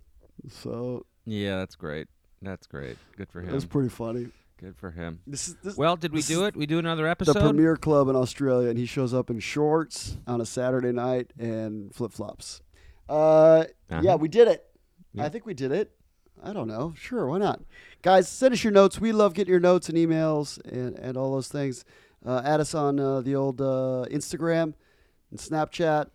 So 0.48 1.06
Yeah, 1.24 1.58
that's 1.58 1.76
great. 1.76 2.08
That's 2.40 2.66
great. 2.66 2.96
Good 3.16 3.30
for 3.30 3.40
him. 3.40 3.50
it 3.50 3.54
was 3.54 3.64
pretty 3.66 3.88
funny. 3.88 4.28
Good 4.58 4.76
for 4.76 4.90
him. 4.92 5.20
This 5.26 5.48
is 5.48 5.56
this, 5.62 5.76
Well, 5.76 5.96
did 5.96 6.12
we 6.12 6.22
do 6.22 6.44
it? 6.44 6.56
We 6.56 6.66
do 6.66 6.78
another 6.78 7.02
the 7.04 7.10
episode. 7.10 7.40
premier 7.40 7.76
club 7.76 8.08
in 8.08 8.14
Australia, 8.16 8.68
and 8.68 8.78
he 8.78 8.86
shows 8.86 9.12
up 9.12 9.28
in 9.28 9.40
shorts 9.40 10.16
on 10.26 10.40
a 10.40 10.46
Saturday 10.46 10.92
night 10.92 11.32
and 11.38 11.92
flip 11.94 12.12
flops. 12.12 12.62
Uh, 13.08 13.64
Uh-huh. 13.90 14.00
Yeah, 14.02 14.14
we 14.14 14.28
did 14.28 14.48
it. 14.48 14.64
Yeah. 15.12 15.24
I 15.24 15.28
think 15.28 15.46
we 15.46 15.54
did 15.54 15.72
it. 15.72 15.92
I 16.42 16.52
don't 16.52 16.68
know. 16.68 16.94
Sure, 16.96 17.26
why 17.26 17.38
not? 17.38 17.60
Guys, 18.02 18.28
send 18.28 18.52
us 18.54 18.64
your 18.64 18.72
notes. 18.72 19.00
We 19.00 19.12
love 19.12 19.34
getting 19.34 19.50
your 19.50 19.60
notes 19.60 19.88
and 19.88 19.96
emails 19.98 20.58
and, 20.64 20.98
and 20.98 21.16
all 21.16 21.32
those 21.32 21.48
things. 21.48 21.84
Uh, 22.24 22.40
add 22.44 22.58
us 22.60 22.74
on 22.74 22.98
uh, 22.98 23.20
the 23.20 23.34
old 23.36 23.60
uh, 23.60 24.06
Instagram 24.10 24.74
and 25.30 25.38
Snapchat. 25.38 26.06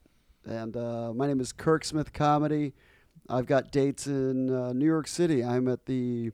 And 0.47 0.77
uh, 0.77 1.11
my 1.13 1.27
name 1.27 1.41
is 1.41 1.51
Kirk 1.51 1.83
Smith 1.83 2.13
Comedy. 2.13 2.73
I've 3.27 3.45
got 3.45 3.69
dates 3.69 4.07
in 4.07 4.49
uh, 4.49 4.71
New 4.71 4.85
York 4.85 5.05
City. 5.07 5.43
I'm 5.43 5.67
at 5.67 5.85
the, 5.87 6.31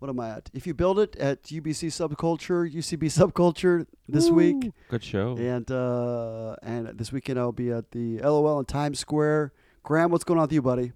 what 0.00 0.10
am 0.10 0.20
I 0.20 0.28
at? 0.28 0.50
If 0.52 0.66
you 0.66 0.74
build 0.74 0.98
it 0.98 1.16
at 1.16 1.44
UBC 1.44 1.88
Subculture, 1.88 2.70
UCB 2.70 3.04
Subculture 3.04 3.86
this 4.06 4.28
week. 4.28 4.70
Good 4.90 5.02
show. 5.02 5.38
And 5.38 5.70
uh, 5.70 6.56
and 6.62 6.88
this 6.88 7.10
weekend 7.10 7.38
I'll 7.38 7.52
be 7.52 7.70
at 7.70 7.92
the 7.92 8.18
LOL 8.18 8.58
in 8.58 8.66
Times 8.66 8.98
Square. 8.98 9.54
Graham, 9.82 10.10
what's 10.10 10.24
going 10.24 10.38
on 10.38 10.42
with 10.42 10.52
you, 10.52 10.60
buddy? 10.60 10.92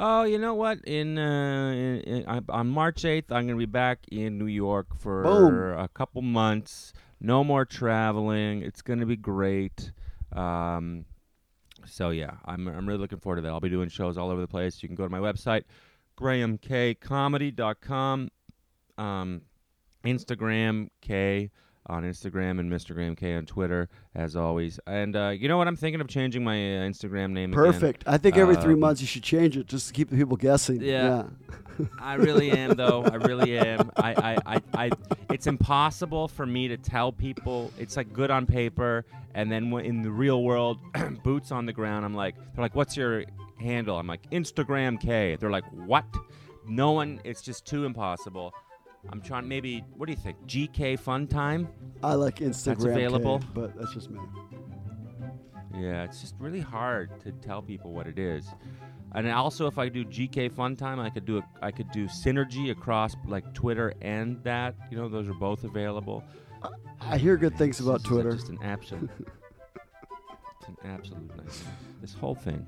Oh, 0.00 0.22
you 0.22 0.38
know 0.38 0.54
what? 0.54 0.78
In, 0.84 1.18
uh, 1.18 1.70
in, 1.72 2.00
in 2.02 2.44
on 2.48 2.68
March 2.68 3.04
eighth, 3.04 3.32
I'm 3.32 3.48
gonna 3.48 3.58
be 3.58 3.66
back 3.66 3.98
in 4.12 4.38
New 4.38 4.46
York 4.46 4.96
for 4.96 5.24
Boom. 5.24 5.78
a 5.80 5.88
couple 5.88 6.22
months. 6.22 6.92
No 7.20 7.42
more 7.42 7.64
traveling. 7.64 8.62
It's 8.62 8.82
gonna 8.82 9.06
be 9.06 9.16
great. 9.16 9.90
Um, 10.32 11.04
so 11.86 12.10
yeah, 12.10 12.32
I'm 12.44 12.66
I'm 12.68 12.86
really 12.86 12.98
looking 13.00 13.18
forward 13.20 13.36
to 13.36 13.42
that. 13.42 13.48
I'll 13.50 13.60
be 13.60 13.68
doing 13.68 13.88
shows 13.88 14.18
all 14.18 14.30
over 14.30 14.40
the 14.40 14.48
place. 14.48 14.82
You 14.82 14.88
can 14.88 14.96
go 14.96 15.04
to 15.04 15.10
my 15.10 15.20
website, 15.20 15.62
grahamkcomedy.com, 16.18 18.30
um, 18.98 19.42
Instagram 20.04 20.88
K 21.00 21.50
on 21.86 22.02
Instagram 22.02 22.60
and 22.60 22.70
Mr. 22.70 22.92
Graham 22.94 23.16
K 23.16 23.34
on 23.34 23.46
Twitter 23.46 23.88
as 24.14 24.36
always. 24.36 24.78
And 24.86 25.16
uh, 25.16 25.28
you 25.30 25.48
know 25.48 25.56
what? 25.56 25.68
I'm 25.68 25.76
thinking 25.76 26.00
of 26.02 26.08
changing 26.08 26.44
my 26.44 26.54
uh, 26.54 26.80
Instagram 26.88 27.30
name. 27.30 27.52
again. 27.52 27.64
Perfect. 27.64 28.04
I 28.06 28.18
think 28.18 28.36
every 28.36 28.56
three 28.56 28.74
Um, 28.74 28.80
months 28.80 29.00
you 29.00 29.06
should 29.06 29.22
change 29.22 29.56
it 29.56 29.66
just 29.66 29.88
to 29.88 29.94
keep 29.94 30.10
the 30.10 30.16
people 30.16 30.36
guessing. 30.36 30.82
Yeah. 30.82 31.24
I 32.00 32.14
really 32.14 32.50
am, 32.50 32.76
though. 32.76 33.04
I 33.04 33.16
really 33.16 33.58
am. 33.58 33.90
I, 33.96 34.14
I, 34.14 34.54
I, 34.54 34.62
I, 34.74 34.90
it's 35.30 35.46
impossible 35.46 36.28
for 36.28 36.46
me 36.46 36.68
to 36.68 36.76
tell 36.76 37.12
people. 37.12 37.72
It's 37.78 37.96
like 37.96 38.12
good 38.12 38.30
on 38.30 38.46
paper, 38.46 39.04
and 39.34 39.50
then 39.50 39.72
in 39.80 40.02
the 40.02 40.10
real 40.10 40.42
world, 40.42 40.78
boots 41.22 41.52
on 41.52 41.66
the 41.66 41.72
ground. 41.72 42.04
I'm 42.04 42.14
like, 42.14 42.34
they're 42.36 42.62
like, 42.62 42.74
"What's 42.74 42.96
your 42.96 43.24
handle?" 43.60 43.98
I'm 43.98 44.06
like, 44.06 44.28
"Instagram 44.30 45.00
K." 45.00 45.36
They're 45.38 45.50
like, 45.50 45.64
"What?" 45.72 46.04
No 46.66 46.92
one. 46.92 47.20
It's 47.24 47.42
just 47.42 47.66
too 47.66 47.84
impossible. 47.84 48.52
I'm 49.10 49.20
trying. 49.20 49.48
Maybe. 49.48 49.84
What 49.96 50.06
do 50.06 50.12
you 50.12 50.18
think? 50.18 50.38
GK 50.46 50.98
Fun 50.98 51.26
Time? 51.26 51.68
I 52.02 52.14
like 52.14 52.36
Instagram. 52.36 52.84
K, 52.84 52.90
available. 52.90 53.40
but 53.54 53.76
that's 53.78 53.94
just 53.94 54.10
me. 54.10 54.20
Yeah, 55.74 56.04
it's 56.04 56.20
just 56.20 56.34
really 56.38 56.60
hard 56.60 57.20
to 57.20 57.32
tell 57.32 57.62
people 57.62 57.92
what 57.92 58.06
it 58.06 58.18
is. 58.18 58.46
And 59.14 59.28
also, 59.30 59.66
if 59.66 59.78
I 59.78 59.88
do 59.88 60.04
GK 60.04 60.52
Fun 60.52 60.76
Time, 60.76 61.00
I 61.00 61.08
could 61.10 61.24
do 61.24 61.38
a, 61.38 61.42
I 61.62 61.70
could 61.70 61.90
do 61.92 62.06
synergy 62.06 62.70
across 62.70 63.16
like 63.26 63.52
Twitter 63.54 63.94
and 64.02 64.42
that. 64.44 64.74
You 64.90 64.98
know, 64.98 65.08
those 65.08 65.28
are 65.28 65.34
both 65.34 65.64
available. 65.64 66.22
I 67.00 67.16
hear 67.16 67.36
good 67.36 67.56
things 67.56 67.80
about 67.80 68.02
This 68.02 68.08
Twitter. 68.08 68.32
just 68.32 68.48
an 68.48 68.58
absolute. 68.62 69.10
it's 70.60 70.68
an 70.68 70.76
absolute 70.84 71.28
nightmare. 71.28 71.46
This 72.00 72.14
whole 72.14 72.34
thing. 72.34 72.66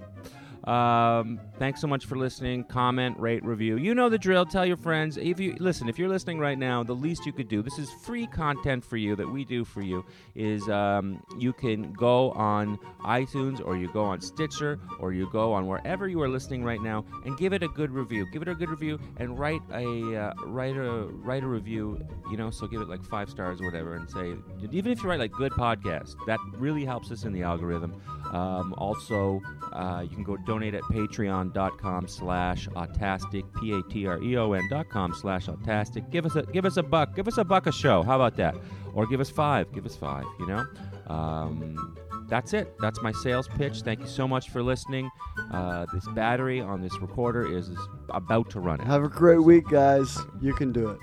Um, 0.64 1.40
thanks 1.59 1.81
so 1.81 1.87
much 1.87 2.05
for 2.07 2.16
listening. 2.16 2.64
Comment, 2.64 3.18
rate, 3.18 3.44
review. 3.44 3.77
You 3.77 3.94
know 3.94 4.09
the 4.09 4.18
drill. 4.18 4.44
Tell 4.44 4.66
your 4.66 4.77
friends. 4.77 5.16
If 5.16 5.40
you 5.40 5.57
listen, 5.59 5.88
if 5.88 5.99
you're 5.99 6.09
listening 6.09 6.38
right 6.38 6.59
now, 6.59 6.83
the 6.83 6.92
least 6.92 7.25
you 7.25 7.33
could 7.33 7.49
do. 7.49 7.62
This 7.62 7.79
is 7.79 7.90
free 7.90 8.27
content 8.27 8.85
for 8.85 8.96
you 8.96 9.16
that 9.16 9.29
we 9.29 9.44
do 9.44 9.64
for 9.64 9.81
you. 9.81 10.05
Is 10.35 10.68
um, 10.68 11.23
you 11.38 11.53
can 11.53 11.92
go 11.92 12.33
on 12.33 12.79
iTunes 13.05 13.64
or 13.64 13.77
you 13.77 13.88
go 13.92 14.05
on 14.05 14.20
Stitcher 14.20 14.79
or 14.99 15.12
you 15.12 15.31
go 15.33 15.53
on 15.53 15.66
wherever 15.66 16.09
you 16.09 16.20
are 16.20 16.29
listening 16.29 16.62
right 16.62 16.81
now 16.81 17.05
and 17.25 17.38
give 17.38 17.53
it 17.53 17.62
a 17.62 17.68
good 17.68 17.90
review. 17.90 18.27
Give 18.31 18.42
it 18.42 18.49
a 18.49 18.55
good 18.55 18.68
review 18.68 18.99
and 19.16 19.38
write 19.38 19.62
a 19.73 20.16
uh, 20.16 20.35
write 20.46 20.77
a 20.77 21.09
write 21.11 21.42
a 21.42 21.49
review. 21.49 22.07
You 22.31 22.37
know, 22.37 22.51
so 22.51 22.66
give 22.66 22.81
it 22.83 22.88
like 22.88 23.03
five 23.05 23.31
stars 23.31 23.61
or 23.61 23.64
whatever, 23.64 23.94
and 23.94 24.11
say 24.11 24.35
even 24.73 24.92
if 24.92 25.03
you 25.03 25.09
write 25.09 25.20
like 25.20 25.33
good 25.33 25.53
podcast, 25.53 26.14
that 26.27 26.38
really 26.55 26.85
helps 26.85 27.11
us 27.11 27.25
in 27.25 27.33
the 27.33 27.42
algorithm. 27.42 28.01
Um, 28.33 28.75
also, 28.79 29.40
uh, 29.73 30.05
you 30.09 30.14
can 30.14 30.23
go 30.23 30.37
donate 30.50 30.74
at 30.74 30.82
patreon.com 30.82 32.08
slash 32.08 32.68
autastic, 32.70 33.44
P-A-T-R-E-O-N 33.60 34.68
dot 34.68 34.88
com 34.88 35.14
slash 35.14 35.46
autastic. 35.46 36.10
Give 36.10 36.26
us 36.26 36.34
a 36.34 36.42
give 36.42 36.64
us 36.64 36.76
a 36.76 36.82
buck. 36.82 37.14
Give 37.14 37.28
us 37.28 37.38
a 37.38 37.44
buck 37.44 37.68
a 37.68 37.72
show. 37.72 38.02
How 38.02 38.16
about 38.16 38.36
that? 38.38 38.56
Or 38.92 39.06
give 39.06 39.20
us 39.20 39.30
five. 39.30 39.72
Give 39.72 39.86
us 39.86 39.94
five, 39.94 40.24
you 40.40 40.48
know? 40.48 40.66
Um, 41.06 41.96
that's 42.28 42.52
it. 42.52 42.74
That's 42.80 43.00
my 43.00 43.12
sales 43.12 43.46
pitch. 43.46 43.82
Thank 43.82 44.00
you 44.00 44.08
so 44.08 44.26
much 44.26 44.50
for 44.50 44.60
listening. 44.60 45.08
Uh, 45.52 45.86
this 45.92 46.06
battery 46.16 46.60
on 46.60 46.80
this 46.80 47.00
recorder 47.00 47.46
is, 47.56 47.68
is 47.68 47.78
about 48.08 48.50
to 48.50 48.58
run 48.60 48.80
out. 48.80 48.88
Have 48.88 49.04
a 49.04 49.08
great 49.08 49.44
week, 49.44 49.68
guys. 49.68 50.18
You 50.40 50.52
can 50.52 50.72
do 50.72 50.88
it. 50.88 50.98